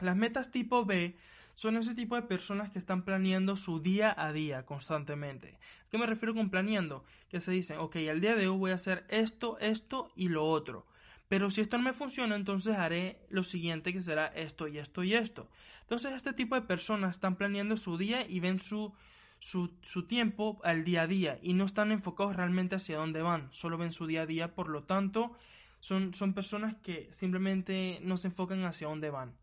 Las 0.00 0.16
metas 0.16 0.50
tipo 0.50 0.84
B 0.84 1.16
son 1.60 1.76
ese 1.76 1.94
tipo 1.94 2.16
de 2.16 2.22
personas 2.22 2.70
que 2.70 2.78
están 2.78 3.02
planeando 3.02 3.54
su 3.54 3.80
día 3.80 4.14
a 4.16 4.32
día 4.32 4.64
constantemente. 4.64 5.58
¿Qué 5.90 5.98
me 5.98 6.06
refiero 6.06 6.34
con 6.34 6.48
planeando? 6.48 7.04
Que 7.28 7.38
se 7.38 7.52
dicen, 7.52 7.76
ok, 7.76 7.96
al 8.10 8.22
día 8.22 8.34
de 8.34 8.48
hoy 8.48 8.56
voy 8.56 8.70
a 8.70 8.76
hacer 8.76 9.04
esto, 9.10 9.58
esto 9.58 10.10
y 10.16 10.30
lo 10.30 10.46
otro. 10.46 10.86
Pero 11.28 11.50
si 11.50 11.60
esto 11.60 11.76
no 11.76 11.84
me 11.84 11.92
funciona, 11.92 12.34
entonces 12.34 12.76
haré 12.76 13.18
lo 13.28 13.44
siguiente 13.44 13.92
que 13.92 14.00
será 14.00 14.28
esto 14.28 14.68
y 14.68 14.78
esto 14.78 15.04
y 15.04 15.12
esto. 15.12 15.50
Entonces 15.82 16.14
este 16.14 16.32
tipo 16.32 16.54
de 16.54 16.62
personas 16.62 17.10
están 17.10 17.36
planeando 17.36 17.76
su 17.76 17.98
día 17.98 18.26
y 18.26 18.40
ven 18.40 18.58
su, 18.58 18.94
su, 19.38 19.70
su, 19.82 20.06
tiempo 20.06 20.62
al 20.64 20.82
día 20.82 21.02
a 21.02 21.06
día 21.06 21.38
y 21.42 21.52
no 21.52 21.66
están 21.66 21.92
enfocados 21.92 22.36
realmente 22.36 22.76
hacia 22.76 22.96
dónde 22.96 23.20
van, 23.20 23.52
solo 23.52 23.76
ven 23.76 23.92
su 23.92 24.06
día 24.06 24.22
a 24.22 24.26
día, 24.26 24.54
por 24.54 24.70
lo 24.70 24.84
tanto 24.84 25.36
son, 25.80 26.14
son 26.14 26.32
personas 26.32 26.74
que 26.76 27.12
simplemente 27.12 28.00
no 28.02 28.16
se 28.16 28.28
enfocan 28.28 28.64
hacia 28.64 28.88
dónde 28.88 29.10
van. 29.10 29.34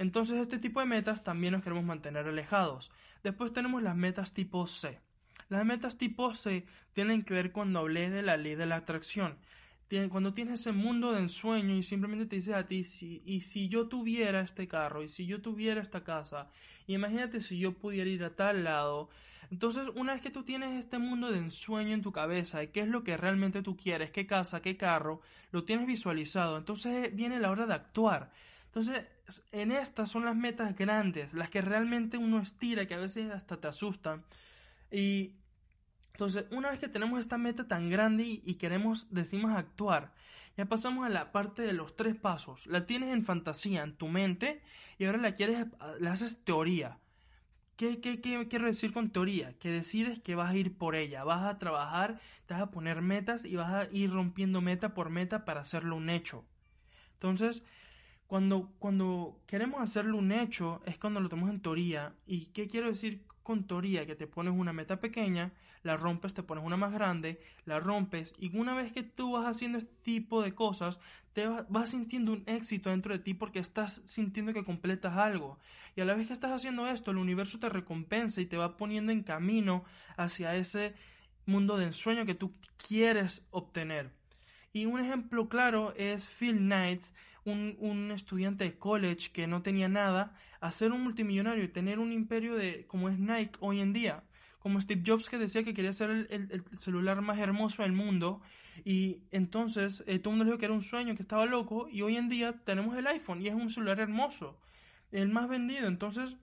Entonces 0.00 0.38
este 0.38 0.58
tipo 0.58 0.80
de 0.80 0.86
metas 0.86 1.22
también 1.22 1.52
nos 1.52 1.62
queremos 1.62 1.84
mantener 1.84 2.26
alejados. 2.26 2.90
Después 3.22 3.52
tenemos 3.52 3.82
las 3.82 3.94
metas 3.94 4.32
tipo 4.32 4.66
C. 4.66 4.98
Las 5.50 5.66
metas 5.66 5.98
tipo 5.98 6.34
C 6.34 6.64
tienen 6.94 7.22
que 7.22 7.34
ver 7.34 7.52
cuando 7.52 7.80
hablé 7.80 8.08
de 8.08 8.22
la 8.22 8.38
ley 8.38 8.54
de 8.54 8.64
la 8.64 8.76
atracción. 8.76 9.36
Cuando 10.08 10.32
tienes 10.32 10.60
ese 10.60 10.72
mundo 10.72 11.12
de 11.12 11.20
ensueño 11.20 11.76
y 11.76 11.82
simplemente 11.82 12.24
te 12.24 12.36
dices 12.36 12.54
a 12.54 12.66
ti, 12.66 12.82
si, 12.82 13.20
y 13.26 13.42
si 13.42 13.68
yo 13.68 13.88
tuviera 13.88 14.40
este 14.40 14.66
carro, 14.68 15.02
y 15.02 15.10
si 15.10 15.26
yo 15.26 15.42
tuviera 15.42 15.82
esta 15.82 16.02
casa, 16.02 16.48
imagínate 16.86 17.42
si 17.42 17.58
yo 17.58 17.74
pudiera 17.74 18.08
ir 18.08 18.24
a 18.24 18.34
tal 18.34 18.64
lado. 18.64 19.10
Entonces, 19.50 19.86
una 19.96 20.14
vez 20.14 20.22
que 20.22 20.30
tú 20.30 20.44
tienes 20.44 20.78
este 20.78 20.98
mundo 20.98 21.30
de 21.30 21.40
ensueño 21.40 21.92
en 21.92 22.00
tu 22.00 22.10
cabeza, 22.10 22.60
de 22.60 22.70
qué 22.70 22.80
es 22.80 22.88
lo 22.88 23.04
que 23.04 23.18
realmente 23.18 23.60
tú 23.60 23.76
quieres, 23.76 24.10
qué 24.10 24.26
casa, 24.26 24.62
qué 24.62 24.78
carro, 24.78 25.20
lo 25.52 25.64
tienes 25.64 25.86
visualizado, 25.86 26.56
entonces 26.56 27.14
viene 27.14 27.38
la 27.38 27.50
hora 27.50 27.66
de 27.66 27.74
actuar. 27.74 28.30
Entonces, 28.70 29.04
en 29.50 29.72
estas 29.72 30.08
son 30.08 30.24
las 30.24 30.36
metas 30.36 30.76
grandes, 30.76 31.34
las 31.34 31.50
que 31.50 31.60
realmente 31.60 32.18
uno 32.18 32.40
estira, 32.40 32.86
que 32.86 32.94
a 32.94 32.98
veces 32.98 33.32
hasta 33.32 33.60
te 33.60 33.66
asustan. 33.66 34.24
Y 34.92 35.34
entonces, 36.12 36.44
una 36.52 36.70
vez 36.70 36.78
que 36.78 36.88
tenemos 36.88 37.18
esta 37.18 37.36
meta 37.36 37.66
tan 37.66 37.90
grande 37.90 38.24
y, 38.44 38.54
queremos, 38.54 39.08
decimos 39.10 39.52
actuar, 39.56 40.12
ya 40.56 40.66
pasamos 40.66 41.04
a 41.04 41.08
la 41.08 41.32
parte 41.32 41.62
de 41.62 41.72
los 41.72 41.96
tres 41.96 42.14
pasos. 42.14 42.68
La 42.68 42.86
tienes 42.86 43.12
en 43.12 43.24
fantasía, 43.24 43.82
en 43.82 43.96
tu 43.96 44.06
mente, 44.06 44.62
y 44.98 45.06
ahora 45.06 45.18
la 45.18 45.34
quieres, 45.34 45.66
la 45.98 46.12
haces 46.12 46.44
teoría. 46.44 46.98
¿Qué, 47.76 48.00
qué, 48.00 48.20
qué, 48.20 48.46
quiero 48.46 48.66
decir 48.66 48.92
con 48.92 49.10
teoría? 49.10 49.54
Que 49.58 49.70
decides 49.70 50.20
que 50.20 50.36
vas 50.36 50.50
a 50.50 50.56
ir 50.56 50.76
por 50.76 50.94
ella, 50.94 51.24
vas 51.24 51.44
a 51.44 51.58
trabajar, 51.58 52.20
te 52.46 52.54
vas 52.54 52.62
a 52.62 52.70
poner 52.70 53.00
metas 53.00 53.44
y 53.44 53.56
vas 53.56 53.72
a 53.72 53.88
ir 53.90 54.12
rompiendo 54.12 54.60
meta 54.60 54.94
por 54.94 55.10
meta 55.10 55.44
para 55.44 55.62
hacerlo 55.62 55.96
un 55.96 56.10
hecho. 56.10 56.44
Entonces, 57.14 57.64
cuando, 58.30 58.70
cuando 58.78 59.40
queremos 59.48 59.80
hacerlo 59.80 60.16
un 60.16 60.30
hecho 60.30 60.82
es 60.86 60.96
cuando 60.98 61.18
lo 61.18 61.28
tenemos 61.28 61.50
en 61.50 61.60
teoría. 61.60 62.14
¿Y 62.28 62.46
qué 62.52 62.68
quiero 62.68 62.86
decir 62.86 63.26
con 63.42 63.66
teoría? 63.66 64.06
Que 64.06 64.14
te 64.14 64.28
pones 64.28 64.54
una 64.54 64.72
meta 64.72 65.00
pequeña, 65.00 65.52
la 65.82 65.96
rompes, 65.96 66.32
te 66.32 66.44
pones 66.44 66.62
una 66.64 66.76
más 66.76 66.92
grande, 66.92 67.40
la 67.64 67.80
rompes 67.80 68.32
y 68.38 68.56
una 68.56 68.76
vez 68.76 68.92
que 68.92 69.02
tú 69.02 69.32
vas 69.32 69.46
haciendo 69.46 69.78
este 69.78 69.92
tipo 70.04 70.44
de 70.44 70.54
cosas, 70.54 71.00
te 71.32 71.48
vas 71.48 71.90
sintiendo 71.90 72.32
un 72.32 72.44
éxito 72.46 72.90
dentro 72.90 73.12
de 73.12 73.18
ti 73.18 73.34
porque 73.34 73.58
estás 73.58 74.00
sintiendo 74.04 74.52
que 74.52 74.62
completas 74.62 75.16
algo. 75.16 75.58
Y 75.96 76.00
a 76.00 76.04
la 76.04 76.14
vez 76.14 76.28
que 76.28 76.32
estás 76.32 76.52
haciendo 76.52 76.86
esto, 76.86 77.10
el 77.10 77.16
universo 77.16 77.58
te 77.58 77.68
recompensa 77.68 78.40
y 78.40 78.46
te 78.46 78.56
va 78.56 78.76
poniendo 78.76 79.10
en 79.10 79.24
camino 79.24 79.82
hacia 80.16 80.54
ese 80.54 80.94
mundo 81.46 81.76
de 81.76 81.86
ensueño 81.86 82.26
que 82.26 82.36
tú 82.36 82.54
quieres 82.86 83.44
obtener. 83.50 84.19
Y 84.72 84.86
un 84.86 85.00
ejemplo 85.00 85.48
claro 85.48 85.92
es 85.96 86.26
Phil 86.26 86.58
Knights, 86.58 87.12
un, 87.44 88.12
estudiante 88.12 88.64
de 88.64 88.78
college 88.78 89.30
que 89.32 89.46
no 89.46 89.62
tenía 89.62 89.88
nada, 89.88 90.36
a 90.60 90.70
ser 90.70 90.92
un 90.92 91.02
multimillonario 91.02 91.64
y 91.64 91.68
tener 91.68 91.98
un 91.98 92.12
imperio 92.12 92.54
de 92.54 92.86
como 92.86 93.08
es 93.08 93.18
Nike 93.18 93.58
hoy 93.60 93.80
en 93.80 93.92
día. 93.92 94.22
Como 94.60 94.80
Steve 94.80 95.02
Jobs 95.04 95.28
que 95.28 95.38
decía 95.38 95.64
que 95.64 95.74
quería 95.74 95.92
ser 95.92 96.10
el, 96.10 96.64
celular 96.76 97.20
más 97.22 97.38
hermoso 97.38 97.82
del 97.82 97.92
mundo. 97.92 98.42
Y 98.84 99.22
entonces 99.32 100.04
eh, 100.06 100.18
todo 100.18 100.34
el 100.34 100.38
mundo 100.38 100.52
dijo 100.52 100.58
que 100.58 100.66
era 100.66 100.74
un 100.74 100.82
sueño, 100.82 101.16
que 101.16 101.22
estaba 101.22 101.46
loco. 101.46 101.88
Y 101.90 102.02
hoy 102.02 102.16
en 102.16 102.28
día 102.28 102.52
tenemos 102.64 102.96
el 102.96 103.06
iPhone 103.06 103.42
y 103.42 103.48
es 103.48 103.54
un 103.54 103.70
celular 103.70 103.98
hermoso. 103.98 104.60
El 105.10 105.30
más 105.30 105.48
vendido. 105.48 105.88
Entonces, 105.88 106.36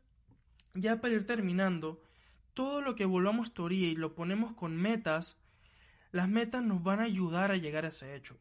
ya 0.73 0.99
para 0.99 1.13
ir 1.13 1.25
terminando, 1.25 2.01
todo 2.53 2.81
lo 2.81 2.95
que 2.95 3.05
volvamos 3.05 3.53
teoría 3.53 3.87
y 3.87 3.95
lo 3.95 4.15
ponemos 4.15 4.53
con 4.53 4.75
metas, 4.75 5.37
las 6.11 6.29
metas 6.29 6.63
nos 6.63 6.83
van 6.83 6.99
a 6.99 7.03
ayudar 7.03 7.51
a 7.51 7.57
llegar 7.57 7.85
a 7.85 7.89
ese 7.89 8.15
hecho. 8.15 8.37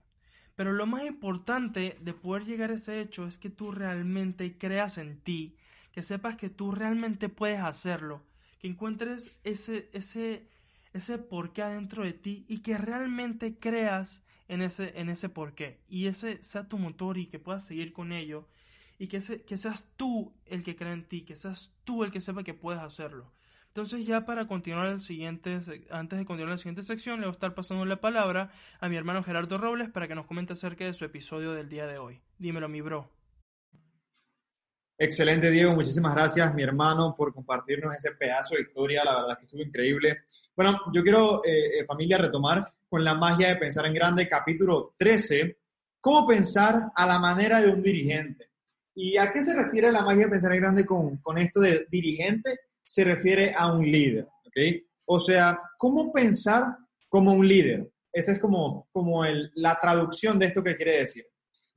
Pero 0.54 0.72
lo 0.72 0.86
más 0.86 1.04
importante 1.04 1.98
de 2.00 2.14
poder 2.14 2.44
llegar 2.44 2.70
a 2.70 2.76
ese 2.76 3.00
hecho 3.00 3.26
es 3.26 3.38
que 3.38 3.50
tú 3.50 3.72
realmente 3.72 4.56
creas 4.56 4.98
en 4.98 5.20
ti, 5.20 5.56
que 5.92 6.02
sepas 6.02 6.36
que 6.36 6.48
tú 6.48 6.72
realmente 6.72 7.28
puedes 7.28 7.60
hacerlo, 7.60 8.22
que 8.58 8.68
encuentres 8.68 9.36
ese, 9.44 9.90
ese, 9.92 10.48
ese 10.92 11.18
porqué 11.18 11.62
adentro 11.62 12.04
de 12.04 12.14
ti 12.14 12.46
y 12.48 12.58
que 12.58 12.78
realmente 12.78 13.58
creas 13.58 14.24
en 14.48 14.62
ese, 14.62 14.98
en 14.98 15.08
ese 15.08 15.28
porqué 15.28 15.80
y 15.88 16.06
ese 16.06 16.42
sea 16.42 16.68
tu 16.68 16.78
motor 16.78 17.18
y 17.18 17.26
que 17.26 17.38
puedas 17.38 17.64
seguir 17.64 17.92
con 17.92 18.12
ello 18.12 18.48
y 18.98 19.08
que, 19.08 19.20
que 19.20 19.56
seas 19.56 19.86
tú 19.96 20.32
el 20.46 20.64
que 20.64 20.76
crea 20.76 20.92
en 20.92 21.06
ti, 21.06 21.22
que 21.22 21.36
seas 21.36 21.72
tú 21.84 22.04
el 22.04 22.10
que 22.10 22.20
sepa 22.20 22.44
que 22.44 22.54
puedes 22.54 22.80
hacerlo. 22.80 23.30
Entonces 23.76 24.06
ya 24.06 24.24
para 24.24 24.46
continuar 24.46 24.86
el 24.86 25.02
siguiente, 25.02 25.60
antes 25.90 26.18
de 26.18 26.24
continuar 26.24 26.52
la 26.52 26.56
siguiente 26.56 26.82
sección, 26.82 27.20
le 27.20 27.26
voy 27.26 27.32
a 27.32 27.36
estar 27.36 27.54
pasando 27.54 27.84
la 27.84 28.00
palabra 28.00 28.48
a 28.80 28.88
mi 28.88 28.96
hermano 28.96 29.22
Gerardo 29.22 29.58
Robles 29.58 29.90
para 29.90 30.08
que 30.08 30.14
nos 30.14 30.24
comente 30.24 30.54
acerca 30.54 30.86
de 30.86 30.94
su 30.94 31.04
episodio 31.04 31.52
del 31.52 31.68
día 31.68 31.86
de 31.86 31.98
hoy. 31.98 32.22
Dímelo, 32.38 32.70
mi 32.70 32.80
bro. 32.80 33.10
Excelente, 34.96 35.50
Diego. 35.50 35.74
Muchísimas 35.74 36.14
gracias, 36.14 36.54
mi 36.54 36.62
hermano, 36.62 37.14
por 37.14 37.34
compartirnos 37.34 37.94
ese 37.94 38.12
pedazo 38.12 38.54
de 38.54 38.62
historia. 38.62 39.04
La 39.04 39.20
verdad 39.20 39.38
que 39.38 39.44
estuvo 39.44 39.60
increíble. 39.60 40.22
Bueno, 40.56 40.80
yo 40.94 41.02
quiero, 41.02 41.44
eh, 41.44 41.80
eh, 41.80 41.84
familia, 41.84 42.16
retomar 42.16 42.72
con 42.88 43.04
la 43.04 43.12
magia 43.12 43.48
de 43.48 43.56
pensar 43.56 43.84
en 43.84 43.92
grande, 43.92 44.26
capítulo 44.26 44.94
13, 44.96 45.58
cómo 46.00 46.26
pensar 46.26 46.92
a 46.94 47.06
la 47.06 47.18
manera 47.18 47.60
de 47.60 47.68
un 47.68 47.82
dirigente. 47.82 48.52
¿Y 48.94 49.18
a 49.18 49.30
qué 49.30 49.42
se 49.42 49.54
refiere 49.54 49.92
la 49.92 50.00
magia 50.00 50.24
de 50.24 50.30
pensar 50.30 50.52
en 50.54 50.62
grande 50.62 50.86
con, 50.86 51.18
con 51.18 51.36
esto 51.36 51.60
de 51.60 51.86
dirigente? 51.90 52.58
Se 52.86 53.02
refiere 53.02 53.52
a 53.54 53.72
un 53.72 53.84
líder, 53.84 54.28
¿ok? 54.46 54.56
O 55.06 55.18
sea, 55.18 55.60
¿cómo 55.76 56.12
pensar 56.12 56.76
como 57.08 57.32
un 57.32 57.46
líder? 57.46 57.90
Esa 58.12 58.32
es 58.32 58.38
como, 58.38 58.88
como 58.92 59.24
la 59.54 59.76
traducción 59.78 60.38
de 60.38 60.46
esto 60.46 60.62
que 60.62 60.76
quiere 60.76 60.98
decir. 60.98 61.26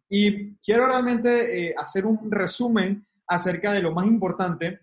Y 0.08 0.56
quiero 0.58 0.86
realmente 0.86 1.70
eh, 1.70 1.76
hacer 1.76 2.06
un 2.06 2.32
resumen 2.32 3.06
acerca 3.28 3.74
de 3.74 3.82
lo 3.82 3.92
más 3.92 4.06
importante, 4.06 4.82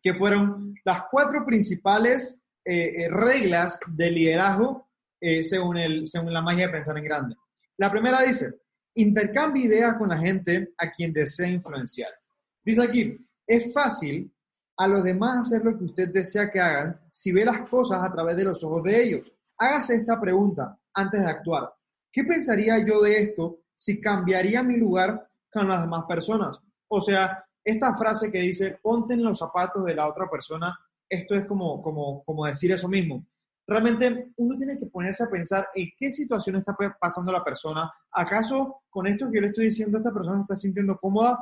que 0.00 0.14
fueron 0.14 0.74
las 0.84 1.02
cuatro 1.10 1.44
principales 1.44 2.44
eh, 2.64 3.04
eh, 3.04 3.08
reglas 3.10 3.78
de 3.88 4.10
liderazgo 4.10 4.88
según, 5.42 5.76
el, 5.76 6.06
según 6.06 6.32
la 6.32 6.40
magia 6.40 6.66
de 6.66 6.72
pensar 6.72 6.96
en 6.96 7.04
grande. 7.04 7.34
La 7.76 7.90
primera 7.90 8.22
dice, 8.22 8.54
intercambia 8.94 9.64
ideas 9.64 9.94
con 9.98 10.08
la 10.08 10.18
gente 10.18 10.72
a 10.78 10.92
quien 10.92 11.12
desea 11.12 11.48
influenciar. 11.48 12.10
Dice 12.64 12.82
aquí, 12.82 13.16
es 13.44 13.72
fácil 13.72 14.32
a 14.78 14.86
los 14.86 15.02
demás 15.02 15.46
hacer 15.46 15.64
lo 15.64 15.76
que 15.76 15.84
usted 15.84 16.08
desea 16.12 16.50
que 16.50 16.60
hagan 16.60 17.00
si 17.10 17.32
ve 17.32 17.44
las 17.44 17.68
cosas 17.68 18.02
a 18.02 18.12
través 18.12 18.36
de 18.36 18.44
los 18.44 18.62
ojos 18.62 18.84
de 18.84 19.02
ellos. 19.02 19.36
Hágase 19.58 19.96
esta 19.96 20.20
pregunta 20.20 20.78
antes 20.94 21.20
de 21.20 21.26
actuar. 21.26 21.72
¿Qué 22.12 22.22
pensaría 22.22 22.78
yo 22.86 23.02
de 23.02 23.22
esto 23.22 23.58
si 23.74 24.00
cambiaría 24.00 24.62
mi 24.62 24.76
lugar 24.76 25.28
con 25.52 25.68
las 25.68 25.82
demás 25.82 26.04
personas? 26.06 26.58
O 26.86 27.00
sea, 27.00 27.44
esta 27.64 27.96
frase 27.96 28.30
que 28.30 28.38
dice, 28.38 28.78
ponte 28.80 29.14
en 29.14 29.24
los 29.24 29.38
zapatos 29.38 29.84
de 29.84 29.96
la 29.96 30.06
otra 30.06 30.30
persona, 30.30 30.78
esto 31.08 31.34
es 31.34 31.44
como, 31.46 31.82
como, 31.82 32.22
como 32.22 32.46
decir 32.46 32.70
eso 32.70 32.88
mismo. 32.88 33.26
Realmente 33.66 34.30
uno 34.36 34.56
tiene 34.56 34.78
que 34.78 34.86
ponerse 34.86 35.24
a 35.24 35.28
pensar 35.28 35.68
en 35.74 35.88
qué 35.98 36.10
situación 36.10 36.56
está 36.56 36.76
pasando 37.00 37.32
la 37.32 37.42
persona. 37.42 37.92
¿Acaso 38.12 38.82
con 38.88 39.08
esto 39.08 39.28
que 39.28 39.34
yo 39.34 39.40
le 39.40 39.48
estoy 39.48 39.64
diciendo, 39.64 39.98
esta 39.98 40.14
persona 40.14 40.40
está 40.40 40.54
sintiendo 40.54 40.96
cómoda? 40.96 41.36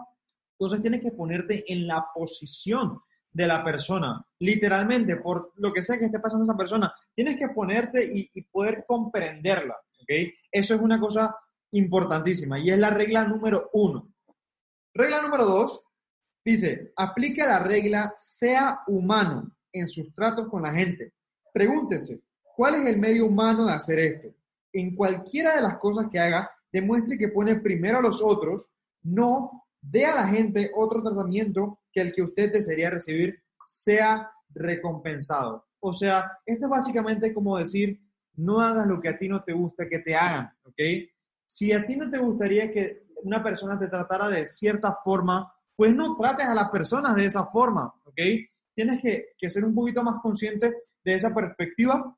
Entonces 0.58 0.80
tienes 0.80 1.02
que 1.02 1.12
ponerte 1.12 1.70
en 1.70 1.86
la 1.86 2.06
posición 2.14 2.98
de 3.36 3.46
la 3.46 3.62
persona, 3.62 4.26
literalmente, 4.38 5.16
por 5.16 5.52
lo 5.56 5.70
que 5.70 5.82
sea 5.82 5.98
que 5.98 6.06
esté 6.06 6.18
pasando 6.18 6.44
esa 6.44 6.56
persona, 6.56 6.94
tienes 7.14 7.36
que 7.36 7.50
ponerte 7.50 8.02
y, 8.02 8.42
poder 8.44 8.86
comprenderla, 8.88 9.76
¿ok? 10.00 10.10
Eso 10.50 10.74
es 10.74 10.80
una 10.80 10.98
cosa 10.98 11.36
importantísima 11.72 12.58
y 12.58 12.70
es 12.70 12.78
la 12.78 12.88
regla 12.88 13.24
número 13.24 13.68
uno. 13.74 14.08
Regla 14.94 15.20
número 15.20 15.44
dos 15.44 15.84
dice, 16.42 16.92
aplica 16.96 17.46
la 17.46 17.58
regla 17.58 18.14
sea 18.16 18.80
humano 18.86 19.54
en 19.70 19.86
sus 19.86 20.14
tratos 20.14 20.48
con 20.48 20.62
la 20.62 20.72
gente. 20.72 21.12
Pregúntese, 21.52 22.22
¿cuál 22.56 22.76
es 22.76 22.86
el 22.86 22.98
medio 22.98 23.26
humano 23.26 23.66
de 23.66 23.72
hacer 23.72 23.98
esto? 23.98 24.28
En 24.72 24.96
cualquiera 24.96 25.56
de 25.56 25.62
las 25.62 25.76
cosas 25.76 26.06
que 26.10 26.18
haga, 26.18 26.50
demuestre 26.72 27.18
que 27.18 27.28
pone 27.28 27.56
primero 27.56 27.98
a 27.98 28.02
los 28.02 28.22
otros, 28.22 28.72
no 29.02 29.65
dé 29.88 30.04
a 30.04 30.14
la 30.14 30.28
gente 30.28 30.70
otro 30.74 31.02
tratamiento 31.02 31.80
que 31.92 32.00
el 32.00 32.12
que 32.12 32.22
usted 32.22 32.52
desearía 32.52 32.90
recibir 32.90 33.42
sea 33.66 34.30
recompensado. 34.50 35.66
O 35.80 35.92
sea, 35.92 36.38
esto 36.44 36.66
es 36.66 36.70
básicamente 36.70 37.32
como 37.32 37.58
decir, 37.58 38.00
no 38.34 38.60
hagas 38.60 38.86
lo 38.86 39.00
que 39.00 39.08
a 39.08 39.16
ti 39.16 39.28
no 39.28 39.42
te 39.42 39.52
gusta 39.52 39.88
que 39.88 40.00
te 40.00 40.14
hagan, 40.14 40.50
¿ok? 40.64 40.80
Si 41.46 41.72
a 41.72 41.86
ti 41.86 41.96
no 41.96 42.10
te 42.10 42.18
gustaría 42.18 42.70
que 42.72 43.06
una 43.22 43.42
persona 43.42 43.78
te 43.78 43.88
tratara 43.88 44.28
de 44.28 44.46
cierta 44.46 44.98
forma, 45.04 45.52
pues 45.74 45.94
no 45.94 46.16
trates 46.16 46.46
a 46.46 46.54
las 46.54 46.70
personas 46.70 47.14
de 47.14 47.26
esa 47.26 47.46
forma, 47.46 47.92
¿ok? 48.04 48.20
Tienes 48.74 49.00
que, 49.00 49.50
ser 49.50 49.64
un 49.64 49.74
poquito 49.74 50.02
más 50.02 50.20
consciente 50.20 50.74
de 51.04 51.14
esa 51.14 51.32
perspectiva 51.32 52.14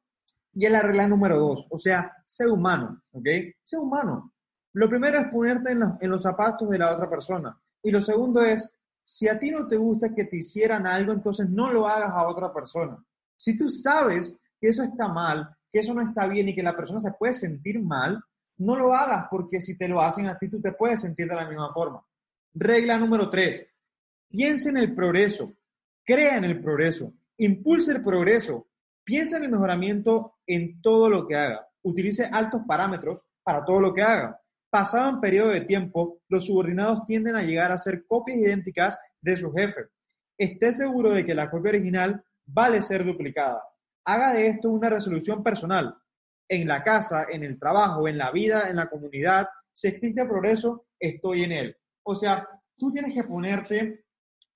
y 0.55 0.65
es 0.65 0.73
la 0.73 0.83
regla 0.83 1.07
número 1.07 1.39
dos, 1.39 1.69
o 1.71 1.79
sea, 1.79 2.11
sé 2.25 2.49
humano, 2.49 3.03
¿ok? 3.13 3.27
Sé 3.63 3.77
humano. 3.77 4.33
Lo 4.79 4.89
primero 4.89 5.19
es 5.19 5.27
ponerte 5.27 5.73
en 5.73 6.09
los, 6.09 6.23
zapatos 6.23 6.69
de 6.71 6.79
la 6.79 6.95
otra 6.95 7.11
persona. 7.11 7.61
Y 7.83 7.91
lo 7.91 8.01
segundo 8.01 8.45
es, 8.45 8.71
si 9.03 9.27
a 9.27 9.37
ti 9.37 9.51
no 9.51 9.67
te 9.67 9.77
gusta 9.77 10.15
que 10.15 10.27
te 10.27 10.37
hicieran 10.37 10.87
algo, 10.87 11.13
entonces 11.13 11.51
no 11.51 11.73
lo 11.73 11.89
hagas 11.89 12.13
a 12.13 12.29
otra 12.29 12.53
persona. 12.53 12.97
Si 13.37 13.59
tú 13.59 13.69
sabes 13.71 14.37
que 14.61 14.69
eso 14.69 14.85
está 14.85 15.09
mal, 15.09 15.49
que 15.73 15.81
eso 15.81 15.93
no 15.95 16.03
está 16.03 16.29
bien 16.29 16.49
y 16.49 16.55
que 16.55 16.63
la 16.63 16.77
persona 16.77 17.01
se 17.01 17.11
puede 17.11 17.33
sentir 17.33 17.83
mal, 17.83 18.23
no 18.59 18.77
lo 18.77 18.95
hagas 18.95 19.27
porque 19.29 19.61
si 19.61 19.77
te 19.77 19.89
lo 19.89 20.01
hacen 20.01 20.27
a 20.27 20.39
ti, 20.39 20.49
tú 20.49 20.61
te 20.61 20.71
puedes 20.71 21.01
sentir 21.01 21.27
de 21.27 21.35
la 21.35 21.49
misma 21.49 21.73
forma. 21.75 22.01
Regla 22.55 22.99
número 22.99 23.29
tres, 23.29 23.67
piensa 24.29 24.71
en 24.71 24.77
el 24.77 24.95
progreso, 24.95 25.57
crea 26.05 26.37
en 26.37 26.45
el 26.45 26.63
progreso, 26.63 27.15
impulse 27.39 27.91
el 27.91 28.01
progreso, 28.01 28.69
piensa 29.03 29.39
en 29.39 29.43
el 29.43 29.51
mejoramiento 29.51 30.37
en 30.47 30.81
todo 30.81 31.11
lo 31.11 31.27
que 31.27 31.35
haga, 31.35 31.67
utilice 31.83 32.27
altos 32.27 32.63
parámetros 32.65 33.27
para 33.43 33.65
todo 33.65 33.81
lo 33.81 33.93
que 33.93 34.03
haga. 34.03 34.41
Pasado 34.71 35.11
un 35.11 35.21
periodo 35.21 35.49
de 35.49 35.63
tiempo, 35.63 36.21
los 36.29 36.45
subordinados 36.45 37.05
tienden 37.07 37.37
a 37.37 37.43
llegar 37.43 37.73
a 37.73 37.79
ser 37.79 38.05
copias 38.07 38.39
idénticas 38.39 38.99
de 39.21 39.37
su 39.37 39.51
jefe. 39.53 39.87
Esté 40.37 40.75
seguro 40.75 41.13
de 41.13 41.25
que 41.25 41.35
la 41.35 41.51
copia 41.51 41.71
original 41.71 42.23
vale 42.45 42.83
ser 42.83 43.05
duplicada. 43.05 43.63
Haga 44.05 44.35
de 44.35 44.49
esto 44.49 44.69
una 44.69 44.91
resolución 44.91 45.43
personal. 45.43 45.97
En 46.47 46.69
la 46.69 46.83
casa, 46.83 47.27
en 47.31 47.45
el 47.45 47.59
trabajo, 47.59 48.09
en 48.09 48.19
la 48.19 48.31
vida, 48.31 48.69
en 48.69 48.77
la 48.77 48.89
comunidad, 48.91 49.49
si 49.73 49.89
existe 49.89 50.27
progreso, 50.27 50.87
estoy 50.99 51.45
en 51.45 51.53
él. 51.53 51.77
O 52.03 52.15
sea, 52.15 52.47
tú 52.77 52.93
tienes 52.93 53.15
que 53.15 53.25
ponerte, 53.25 54.05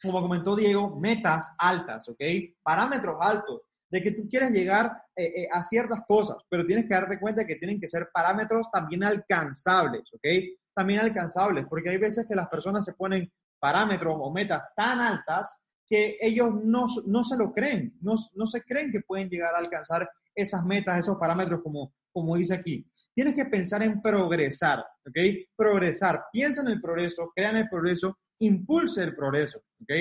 como 0.02 0.20
comentó 0.20 0.54
Diego, 0.54 0.98
metas 1.00 1.54
altas, 1.58 2.08
¿ok? 2.08 2.20
Parámetros 2.62 3.18
altos 3.20 3.62
de 3.92 4.02
que 4.02 4.12
tú 4.12 4.26
quieres 4.26 4.50
llegar 4.52 4.90
eh, 5.14 5.42
eh, 5.42 5.48
a 5.52 5.62
ciertas 5.62 6.00
cosas, 6.08 6.38
pero 6.48 6.64
tienes 6.64 6.86
que 6.86 6.94
darte 6.94 7.20
cuenta 7.20 7.46
que 7.46 7.56
tienen 7.56 7.78
que 7.78 7.86
ser 7.86 8.08
parámetros 8.10 8.70
también 8.72 9.04
alcanzables, 9.04 10.02
¿ok? 10.14 10.26
También 10.74 11.00
alcanzables, 11.00 11.66
porque 11.68 11.90
hay 11.90 11.98
veces 11.98 12.26
que 12.26 12.34
las 12.34 12.48
personas 12.48 12.86
se 12.86 12.94
ponen 12.94 13.30
parámetros 13.60 14.16
o 14.18 14.32
metas 14.32 14.62
tan 14.74 14.98
altas 14.98 15.58
que 15.86 16.16
ellos 16.22 16.54
no, 16.64 16.86
no 17.06 17.22
se 17.22 17.36
lo 17.36 17.52
creen, 17.52 17.98
no, 18.00 18.14
no, 18.34 18.46
se 18.46 18.62
creen 18.62 18.90
que 18.90 19.02
pueden 19.02 19.28
llegar 19.28 19.54
a 19.54 19.58
alcanzar 19.58 20.08
esas 20.34 20.64
metas, 20.64 20.98
esos 20.98 21.18
parámetros 21.18 21.60
como, 21.62 21.92
como 22.10 22.36
dice 22.36 22.54
aquí. 22.54 22.86
Tienes 23.12 23.34
que 23.34 23.44
pensar 23.44 23.82
en 23.82 24.00
progresar, 24.00 24.78
¿ok? 25.06 25.18
Progresar, 25.54 26.24
piensa 26.32 26.62
en 26.62 26.68
el 26.68 26.80
progreso, 26.80 27.30
crea 27.36 27.50
en 27.50 27.58
el 27.58 27.68
progreso, 27.68 28.16
impulse 28.38 29.02
el 29.02 29.14
progreso, 29.14 29.58
¿ok? 29.82 29.92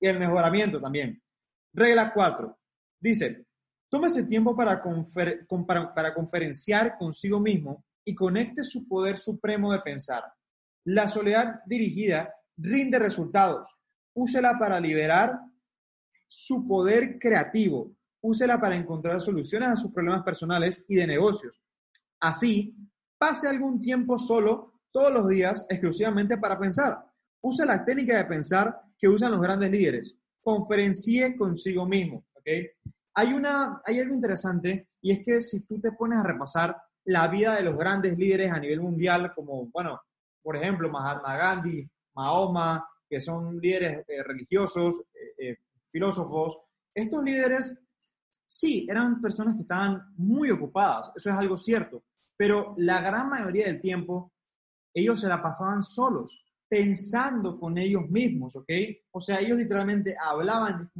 Y 0.00 0.06
el 0.06 0.18
mejoramiento 0.18 0.78
también. 0.82 1.18
Regla 1.72 2.12
4. 2.12 2.58
Dice, 3.00 3.46
tómese 3.88 4.24
tiempo 4.24 4.56
para, 4.56 4.82
para, 5.94 6.14
conferenciar 6.14 6.96
consigo 6.98 7.40
mismo 7.40 7.84
y 8.04 8.14
conecte 8.14 8.64
su 8.64 8.88
poder 8.88 9.18
supremo 9.18 9.72
de 9.72 9.80
pensar. 9.80 10.24
La 10.84 11.08
soledad 11.08 11.60
dirigida 11.66 12.34
rinde 12.56 12.98
resultados 12.98 13.78
úsela 14.18 14.58
para 14.58 14.80
liberar 14.80 15.38
su 16.26 16.66
poder 16.66 17.18
creativo, 17.18 17.92
úsela 18.20 18.60
para 18.60 18.74
encontrar 18.74 19.20
soluciones 19.20 19.70
a 19.70 19.76
sus 19.76 19.92
problemas 19.92 20.24
personales 20.24 20.84
y 20.88 20.96
de 20.96 21.06
negocios. 21.06 21.60
Así, 22.20 22.76
pase 23.16 23.48
algún 23.48 23.80
tiempo 23.80 24.18
solo 24.18 24.80
todos 24.90 25.12
los 25.12 25.28
días 25.28 25.64
exclusivamente 25.68 26.36
para 26.36 26.58
pensar. 26.58 26.98
Use 27.40 27.64
la 27.64 27.84
técnica 27.84 28.18
de 28.18 28.24
pensar 28.24 28.80
que 28.98 29.08
usan 29.08 29.30
los 29.30 29.40
grandes 29.40 29.70
líderes. 29.70 30.18
Conferencie 30.40 31.36
consigo 31.36 31.86
mismo. 31.86 32.24
Hay, 33.14 33.32
una, 33.32 33.82
hay 33.84 34.00
algo 34.00 34.14
interesante 34.14 34.88
y 35.00 35.12
es 35.12 35.20
que 35.24 35.40
si 35.40 35.66
tú 35.66 35.80
te 35.80 35.92
pones 35.92 36.18
a 36.18 36.22
repasar 36.22 36.76
la 37.04 37.28
vida 37.28 37.54
de 37.54 37.62
los 37.62 37.76
grandes 37.76 38.16
líderes 38.16 38.52
a 38.52 38.60
nivel 38.60 38.80
mundial, 38.80 39.32
como, 39.34 39.66
bueno, 39.66 40.00
por 40.42 40.56
ejemplo, 40.56 40.90
Mahatma 40.90 41.36
Gandhi, 41.36 41.88
Mahoma, 42.14 42.88
que 43.08 43.20
son 43.20 43.58
líderes 43.58 44.04
eh, 44.08 44.22
religiosos, 44.22 45.02
eh, 45.14 45.48
eh, 45.50 45.56
filósofos, 45.90 46.60
estos 46.94 47.22
líderes 47.24 47.78
sí 48.46 48.86
eran 48.88 49.20
personas 49.20 49.54
que 49.54 49.62
estaban 49.62 50.12
muy 50.16 50.50
ocupadas, 50.50 51.12
eso 51.16 51.30
es 51.30 51.36
algo 51.36 51.56
cierto, 51.56 52.04
pero 52.36 52.74
la 52.78 53.00
gran 53.00 53.28
mayoría 53.28 53.66
del 53.66 53.80
tiempo 53.80 54.32
ellos 54.92 55.20
se 55.20 55.28
la 55.28 55.42
pasaban 55.42 55.82
solos, 55.82 56.44
pensando 56.68 57.58
con 57.58 57.78
ellos 57.78 58.08
mismos, 58.08 58.56
¿ok? 58.56 58.70
O 59.12 59.20
sea, 59.20 59.40
ellos 59.40 59.58
literalmente 59.58 60.16
hablaban, 60.20 60.90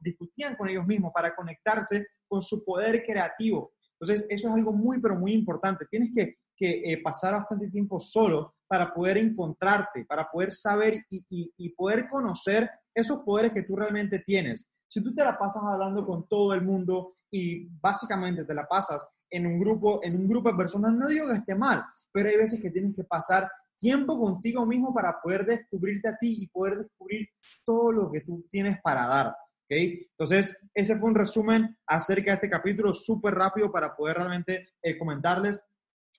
discutían, 0.00 0.56
con 0.56 0.68
ellos 0.68 0.86
mismos 0.86 1.12
para 1.14 1.34
conectarse 1.34 2.06
con 2.28 2.42
su 2.42 2.64
poder 2.64 3.04
creativo. 3.04 3.72
Entonces, 3.98 4.26
eso 4.28 4.48
es 4.48 4.54
algo 4.54 4.72
muy, 4.72 5.00
pero 5.00 5.16
muy 5.16 5.32
importante. 5.32 5.86
Tienes 5.90 6.10
que, 6.14 6.36
que 6.56 7.00
pasar 7.02 7.34
bastante 7.34 7.70
tiempo 7.70 7.98
solo 8.00 8.54
para 8.66 8.92
poder 8.92 9.18
encontrarte, 9.18 10.04
para 10.04 10.28
poder 10.30 10.52
saber 10.52 11.04
y, 11.08 11.68
poder 11.76 12.08
conocer 12.08 12.68
esos 12.94 13.20
poderes 13.20 13.52
que 13.52 13.62
tú 13.62 13.76
realmente 13.76 14.20
tienes. 14.20 14.68
Si 14.88 15.02
tú 15.02 15.14
te 15.14 15.24
la 15.24 15.38
pasas 15.38 15.62
hablando 15.64 16.04
con 16.06 16.28
todo 16.28 16.54
el 16.54 16.62
mundo 16.62 17.12
y 17.30 17.68
básicamente 17.80 18.44
te 18.44 18.54
la 18.54 18.66
pasas 18.66 19.06
en 19.30 19.46
un 19.46 19.58
grupo, 19.58 20.00
en 20.02 20.16
un 20.16 20.28
grupo 20.28 20.50
de 20.50 20.56
personas, 20.56 20.92
no 20.92 21.08
digo 21.08 21.28
que 21.28 21.36
esté 21.36 21.54
mal, 21.54 21.84
pero 22.12 22.28
hay 22.28 22.36
veces 22.36 22.60
que 22.60 22.70
tienes 22.70 22.94
que 22.94 23.04
pasar 23.04 23.50
tiempo 23.84 24.18
contigo 24.18 24.64
mismo 24.64 24.94
para 24.94 25.20
poder 25.20 25.44
descubrirte 25.44 26.08
a 26.08 26.16
ti 26.16 26.36
y 26.40 26.46
poder 26.46 26.78
descubrir 26.78 27.28
todo 27.62 27.92
lo 27.92 28.10
que 28.10 28.22
tú 28.22 28.46
tienes 28.50 28.80
para 28.80 29.06
dar. 29.06 29.36
¿okay? 29.66 30.08
Entonces, 30.10 30.58
ese 30.72 30.96
fue 30.96 31.10
un 31.10 31.14
resumen 31.14 31.76
acerca 31.86 32.30
de 32.30 32.36
este 32.36 32.48
capítulo 32.48 32.94
súper 32.94 33.34
rápido 33.34 33.70
para 33.70 33.94
poder 33.94 34.16
realmente 34.16 34.70
eh, 34.80 34.96
comentarles 34.96 35.60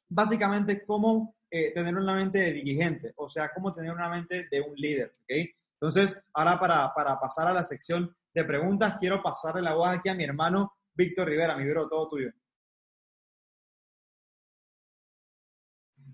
básicamente 0.08 0.86
cómo 0.86 1.38
eh, 1.50 1.74
tener 1.74 1.96
una 1.96 2.14
mente 2.14 2.38
de 2.38 2.54
dirigente, 2.54 3.14
o 3.16 3.28
sea, 3.28 3.50
cómo 3.52 3.74
tener 3.74 3.92
una 3.92 4.10
mente 4.10 4.48
de 4.52 4.62
un 4.62 4.76
líder, 4.76 5.16
¿ok? 5.24 5.50
Entonces, 5.82 6.22
ahora 6.36 6.60
para, 6.60 6.94
para 6.94 7.20
pasar 7.20 7.48
a 7.48 7.54
la 7.54 7.64
sección 7.64 8.16
de 8.32 8.44
preguntas, 8.44 8.98
quiero 9.00 9.24
pasarle 9.24 9.64
la 9.64 9.74
voz 9.74 9.90
aquí 9.90 10.08
a 10.10 10.14
mi 10.14 10.24
hermano 10.24 10.72
Víctor 10.94 11.28
Rivera, 11.28 11.58
mi 11.58 11.68
bro, 11.68 11.90
todo 11.90 12.08
tuyo. 12.10 12.30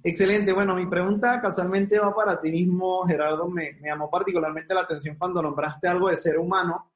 Excelente. 0.04 0.52
Bueno, 0.54 0.76
mi 0.76 0.88
pregunta 0.88 1.40
casualmente 1.42 2.00
va 2.00 2.14
para 2.14 2.40
ti 2.42 2.52
mismo, 2.52 3.04
Gerardo. 3.04 3.48
Me, 3.48 3.74
me 3.82 3.90
llamó 3.90 4.10
particularmente 4.10 4.74
la 4.74 4.82
atención 4.82 5.16
cuando 5.18 5.42
nombraste 5.42 5.88
algo 5.88 6.10
de 6.10 6.18
ser 6.18 6.38
humano 6.38 6.92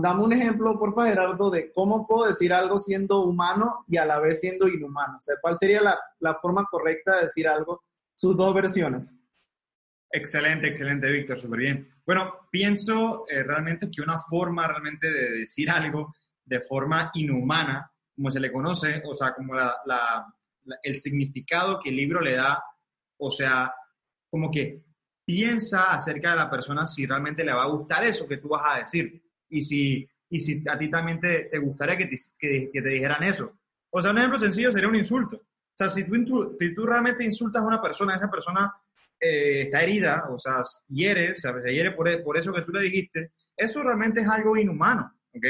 dame 0.00 0.24
un 0.24 0.32
ejemplo, 0.32 0.78
por 0.78 0.94
favor, 0.94 1.10
Gerardo, 1.10 1.50
de 1.50 1.72
cómo 1.72 2.06
puedo 2.06 2.28
decir 2.28 2.52
algo 2.52 2.80
siendo 2.80 3.20
humano 3.20 3.84
y 3.86 3.98
a 3.98 4.06
la 4.06 4.18
vez 4.18 4.40
siendo 4.40 4.66
inhumano. 4.66 5.18
O 5.18 5.22
sea, 5.22 5.36
¿cuál 5.40 5.58
sería 5.58 5.82
la, 5.82 5.98
la 6.20 6.34
forma 6.36 6.66
correcta 6.70 7.16
de 7.16 7.22
decir 7.24 7.46
algo? 7.46 7.84
Sus 8.14 8.36
dos 8.36 8.54
versiones. 8.54 9.16
Excelente, 10.10 10.68
excelente, 10.68 11.10
Víctor, 11.10 11.38
súper 11.38 11.60
bien. 11.60 11.88
Bueno, 12.06 12.48
pienso 12.50 13.26
eh, 13.28 13.42
realmente 13.42 13.90
que 13.90 14.00
una 14.00 14.20
forma 14.20 14.66
realmente 14.66 15.10
de 15.10 15.30
decir 15.40 15.70
algo 15.70 16.14
de 16.44 16.60
forma 16.60 17.10
inhumana, 17.14 17.92
como 18.16 18.30
se 18.30 18.40
le 18.40 18.50
conoce, 18.50 19.02
o 19.06 19.12
sea, 19.12 19.34
como 19.34 19.52
la, 19.54 20.26
el 20.82 20.94
significado 20.94 21.80
que 21.80 21.90
el 21.90 21.96
libro 21.96 22.20
le 22.20 22.34
da, 22.34 22.62
o 23.18 23.30
sea, 23.30 23.72
como 24.30 24.50
que 24.50 24.82
piensa 25.24 25.92
acerca 25.94 26.30
de 26.30 26.36
la 26.36 26.50
persona 26.50 26.86
si 26.86 27.04
realmente 27.06 27.44
le 27.44 27.52
va 27.52 27.64
a 27.64 27.68
gustar 27.68 28.04
eso 28.04 28.26
que 28.26 28.38
tú 28.38 28.48
vas 28.48 28.62
a 28.64 28.78
decir 28.78 29.22
y 29.50 29.62
si, 29.62 30.08
y 30.30 30.40
si 30.40 30.62
a 30.68 30.78
ti 30.78 30.90
también 30.90 31.20
te, 31.20 31.44
te 31.44 31.58
gustaría 31.58 31.96
que 31.96 32.06
te, 32.06 32.16
que, 32.38 32.70
te, 32.72 32.88
dijeran 32.88 33.22
eso. 33.22 33.52
O 33.90 34.00
sea, 34.00 34.10
un 34.10 34.18
ejemplo 34.18 34.38
sencillo 34.38 34.72
sería 34.72 34.88
un 34.88 34.96
insulto. 34.96 35.36
O 35.36 35.76
sea, 35.76 35.90
si 35.90 36.04
tú, 36.04 36.56
si 36.58 36.74
tú 36.74 36.86
realmente 36.86 37.24
insultas 37.24 37.62
a 37.62 37.66
una 37.66 37.80
persona, 37.80 38.16
esa 38.16 38.30
persona 38.30 38.72
eh, 39.20 39.62
está 39.62 39.82
herida, 39.82 40.26
o 40.30 40.38
sea, 40.38 40.62
hiere, 40.88 41.36
se 41.36 41.52
hiere 41.72 41.92
por, 41.92 42.22
por 42.22 42.36
eso 42.36 42.52
que 42.52 42.62
tú 42.62 42.72
le 42.72 42.82
dijiste, 42.82 43.32
eso 43.56 43.82
realmente 43.82 44.20
es 44.20 44.28
algo 44.28 44.56
inhumano, 44.56 45.12
¿ok? 45.34 45.44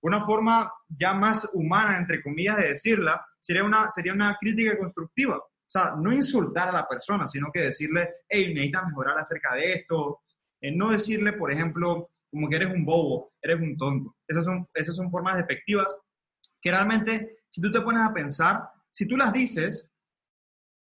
Una 0.00 0.24
forma 0.24 0.72
ya 0.88 1.12
más 1.12 1.50
humana, 1.54 1.98
entre 1.98 2.22
comillas, 2.22 2.56
de 2.58 2.68
decirla, 2.68 3.26
sería 3.48 3.64
una, 3.64 3.88
sería 3.88 4.12
una 4.12 4.36
crítica 4.38 4.76
constructiva. 4.76 5.38
O 5.38 5.70
sea, 5.70 5.96
no 5.96 6.12
insultar 6.12 6.68
a 6.68 6.72
la 6.72 6.86
persona, 6.86 7.26
sino 7.26 7.50
que 7.50 7.62
decirle, 7.62 8.16
hey, 8.28 8.52
necesitas 8.52 8.86
mejorar 8.88 9.18
acerca 9.18 9.54
de 9.54 9.72
esto. 9.72 10.20
Eh, 10.60 10.70
no 10.70 10.90
decirle, 10.90 11.32
por 11.32 11.50
ejemplo, 11.50 12.10
como 12.30 12.46
que 12.46 12.56
eres 12.56 12.74
un 12.74 12.84
bobo, 12.84 13.32
eres 13.40 13.58
un 13.58 13.74
tonto. 13.78 14.16
Esas 14.26 14.44
son, 14.44 14.62
esas 14.74 14.94
son 14.94 15.10
formas 15.10 15.38
despectivas 15.38 15.86
que 16.60 16.70
realmente, 16.70 17.38
si 17.48 17.62
tú 17.62 17.72
te 17.72 17.80
pones 17.80 18.02
a 18.02 18.12
pensar, 18.12 18.68
si 18.90 19.08
tú 19.08 19.16
las 19.16 19.32
dices, 19.32 19.90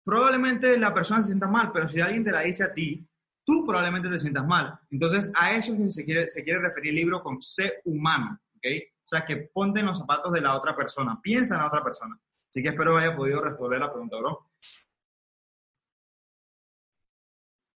probablemente 0.05 0.79
la 0.79 0.93
persona 0.93 1.21
se 1.21 1.29
sienta 1.29 1.47
mal, 1.47 1.69
pero 1.73 1.89
si 1.89 1.99
alguien 1.99 2.23
te 2.23 2.31
la 2.31 2.41
dice 2.43 2.63
a 2.63 2.73
ti, 2.73 3.05
tú 3.45 3.65
probablemente 3.65 4.07
te 4.07 4.19
sientas 4.21 4.47
mal. 4.47 4.79
Entonces, 4.89 5.33
a 5.37 5.51
eso 5.51 5.75
se 5.89 6.05
quiere, 6.05 6.29
se 6.29 6.45
quiere 6.45 6.61
referir 6.61 6.91
el 6.91 6.95
libro 6.95 7.21
con 7.21 7.41
ser 7.41 7.81
humano, 7.83 8.39
¿ok? 8.55 8.65
O 8.99 9.05
sea, 9.05 9.25
que 9.25 9.49
ponte 9.53 9.81
en 9.81 9.87
los 9.87 9.97
zapatos 9.97 10.31
de 10.31 10.39
la 10.39 10.55
otra 10.55 10.73
persona, 10.73 11.19
piensa 11.21 11.55
en 11.55 11.61
la 11.61 11.67
otra 11.67 11.83
persona. 11.83 12.17
Así 12.53 12.61
que 12.61 12.69
espero 12.69 12.95
haya 12.95 13.15
podido 13.15 13.41
responder 13.41 13.79
la 13.79 13.91
pregunta, 13.91 14.15
bro. 14.17 14.47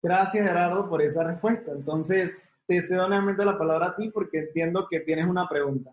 Gracias, 0.02 0.44
Gerardo, 0.44 0.88
por 0.88 1.00
esa 1.00 1.22
respuesta. 1.22 1.70
Entonces, 1.70 2.42
te 2.66 2.82
cedo 2.82 3.06
nuevamente 3.06 3.44
la 3.44 3.56
palabra 3.56 3.87
a 3.87 3.94
ti 3.94 4.10
porque 4.10 4.38
entiendo 4.38 4.88
que 4.90 4.98
tienes 4.98 5.28
una 5.28 5.48
pregunta. 5.48 5.92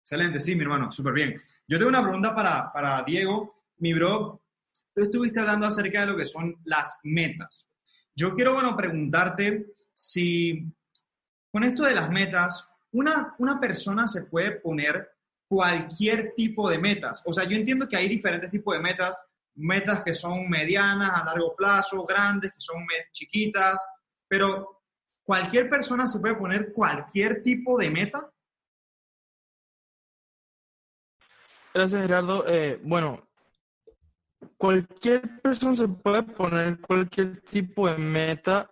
Excelente, 0.00 0.38
sí, 0.38 0.54
mi 0.54 0.62
hermano, 0.62 0.92
súper 0.92 1.12
bien. 1.12 1.42
Yo 1.66 1.76
tengo 1.76 1.88
una 1.88 2.04
pregunta 2.04 2.32
para, 2.32 2.72
para 2.72 3.02
Diego. 3.02 3.64
Mi 3.78 3.92
bro, 3.92 4.40
tú 4.94 5.02
estuviste 5.02 5.40
hablando 5.40 5.66
acerca 5.66 6.02
de 6.02 6.06
lo 6.06 6.16
que 6.16 6.26
son 6.26 6.54
las 6.66 7.00
metas. 7.02 7.68
Yo 8.14 8.32
quiero, 8.32 8.54
bueno, 8.54 8.76
preguntarte 8.76 9.72
si 9.92 10.72
con 11.50 11.64
esto 11.64 11.82
de 11.82 11.96
las 11.96 12.08
metas, 12.10 12.64
una, 12.92 13.34
una 13.38 13.58
persona 13.58 14.06
se 14.06 14.22
puede 14.22 14.52
poner 14.60 15.13
cualquier 15.48 16.34
tipo 16.34 16.68
de 16.68 16.78
metas. 16.78 17.22
O 17.26 17.32
sea, 17.32 17.44
yo 17.44 17.56
entiendo 17.56 17.88
que 17.88 17.96
hay 17.96 18.08
diferentes 18.08 18.50
tipos 18.50 18.74
de 18.74 18.80
metas, 18.80 19.20
metas 19.54 20.02
que 20.02 20.14
son 20.14 20.48
medianas, 20.48 21.10
a 21.14 21.24
largo 21.24 21.54
plazo, 21.54 22.04
grandes, 22.04 22.52
que 22.52 22.60
son 22.60 22.84
chiquitas, 23.12 23.80
pero 24.28 24.82
cualquier 25.22 25.68
persona 25.68 26.06
se 26.06 26.18
puede 26.18 26.34
poner 26.34 26.72
cualquier 26.72 27.42
tipo 27.42 27.78
de 27.78 27.90
meta. 27.90 28.30
Gracias, 31.72 32.02
Gerardo. 32.02 32.44
Eh, 32.46 32.80
bueno, 32.82 33.28
cualquier 34.56 35.40
persona 35.40 35.76
se 35.76 35.88
puede 35.88 36.22
poner 36.22 36.80
cualquier 36.80 37.40
tipo 37.42 37.88
de 37.88 37.98
meta, 37.98 38.70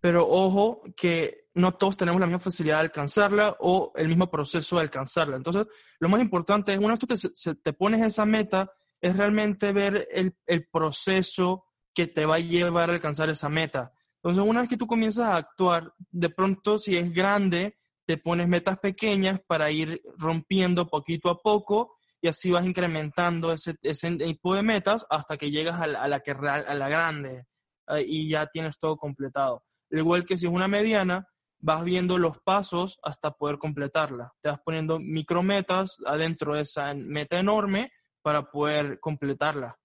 pero 0.00 0.26
ojo 0.26 0.82
que 0.96 1.37
no 1.58 1.74
todos 1.74 1.96
tenemos 1.96 2.20
la 2.20 2.26
misma 2.26 2.38
facilidad 2.38 2.76
de 2.76 2.82
alcanzarla 2.82 3.56
o 3.60 3.92
el 3.96 4.08
mismo 4.08 4.30
proceso 4.30 4.76
de 4.76 4.82
alcanzarla. 4.82 5.36
Entonces, 5.36 5.66
lo 5.98 6.08
más 6.08 6.20
importante 6.20 6.72
es, 6.72 6.78
una 6.78 6.90
vez 6.90 7.00
tú 7.00 7.06
te, 7.06 7.54
te 7.56 7.72
pones 7.72 8.00
esa 8.02 8.24
meta, 8.24 8.70
es 9.00 9.16
realmente 9.16 9.72
ver 9.72 10.08
el, 10.10 10.34
el, 10.46 10.66
proceso 10.68 11.64
que 11.94 12.06
te 12.06 12.26
va 12.26 12.36
a 12.36 12.40
llevar 12.40 12.90
a 12.90 12.94
alcanzar 12.94 13.28
esa 13.28 13.48
meta. 13.48 13.92
Entonces, 14.22 14.42
una 14.42 14.60
vez 14.60 14.70
que 14.70 14.76
tú 14.76 14.86
comienzas 14.86 15.26
a 15.26 15.36
actuar, 15.36 15.92
de 16.10 16.30
pronto, 16.30 16.78
si 16.78 16.96
es 16.96 17.12
grande, 17.12 17.78
te 18.06 18.16
pones 18.16 18.48
metas 18.48 18.78
pequeñas 18.78 19.40
para 19.46 19.70
ir 19.70 20.00
rompiendo 20.16 20.86
poquito 20.86 21.28
a 21.28 21.38
poco 21.38 21.96
y 22.20 22.28
así 22.28 22.50
vas 22.50 22.66
incrementando 22.66 23.52
ese, 23.52 23.76
ese 23.82 24.10
tipo 24.12 24.54
de 24.54 24.62
metas 24.62 25.06
hasta 25.10 25.36
que 25.36 25.50
llegas 25.50 25.80
a 25.80 25.86
la, 25.86 26.02
a 26.02 26.08
la, 26.08 26.20
que, 26.20 26.32
a 26.32 26.74
la 26.74 26.88
grande 26.88 27.44
eh, 27.88 28.04
y 28.06 28.28
ya 28.28 28.46
tienes 28.46 28.78
todo 28.78 28.96
completado. 28.96 29.64
Igual 29.90 30.24
que 30.24 30.36
si 30.36 30.46
es 30.46 30.52
una 30.52 30.68
mediana, 30.68 31.26
vas 31.60 31.84
viendo 31.84 32.18
los 32.18 32.38
pasos 32.40 32.98
hasta 33.02 33.32
poder 33.32 33.58
completarla. 33.58 34.32
Te 34.40 34.48
vas 34.48 34.60
poniendo 34.60 34.98
micrometas 34.98 35.98
adentro 36.06 36.54
de 36.54 36.62
esa 36.62 36.94
meta 36.94 37.38
enorme 37.38 37.92
para 38.22 38.50
poder 38.50 39.00
completarla. 39.00 39.78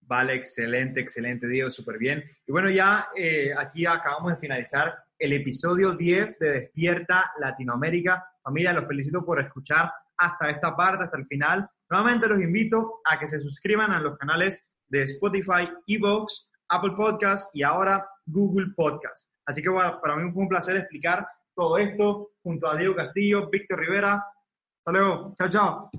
Vale, 0.00 0.34
excelente, 0.34 1.00
excelente, 1.00 1.48
Diego, 1.48 1.70
súper 1.70 1.98
bien. 1.98 2.22
Y 2.46 2.52
bueno, 2.52 2.70
ya 2.70 3.08
eh, 3.16 3.52
aquí 3.56 3.86
acabamos 3.86 4.32
de 4.32 4.38
finalizar 4.38 4.94
el 5.18 5.32
episodio 5.32 5.94
10 5.94 6.38
de 6.38 6.50
Despierta 6.52 7.32
Latinoamérica. 7.40 8.24
Familia, 8.40 8.72
los 8.72 8.86
felicito 8.86 9.24
por 9.24 9.40
escuchar 9.40 9.90
hasta 10.16 10.50
esta 10.50 10.76
parte, 10.76 11.04
hasta 11.04 11.18
el 11.18 11.26
final. 11.26 11.68
Nuevamente 11.90 12.28
los 12.28 12.40
invito 12.40 13.00
a 13.04 13.18
que 13.18 13.26
se 13.26 13.38
suscriban 13.38 13.90
a 13.90 14.00
los 14.00 14.16
canales 14.16 14.64
de 14.86 15.02
Spotify, 15.02 15.68
Evox, 15.88 16.52
Apple 16.68 16.92
Podcast 16.96 17.50
y 17.52 17.64
ahora 17.64 18.08
Google 18.26 18.72
Podcast. 18.76 19.28
Así 19.46 19.62
que 19.62 19.68
bueno, 19.68 20.00
para 20.00 20.16
mí 20.16 20.30
fue 20.32 20.42
un 20.42 20.48
placer 20.48 20.76
explicar 20.76 21.26
todo 21.54 21.78
esto 21.78 22.32
junto 22.42 22.68
a 22.68 22.76
Diego 22.76 22.94
Castillo, 22.94 23.48
Víctor 23.48 23.80
Rivera. 23.80 24.14
Hasta 24.14 24.92
luego. 24.92 25.34
Chao, 25.36 25.48
chao. 25.48 25.90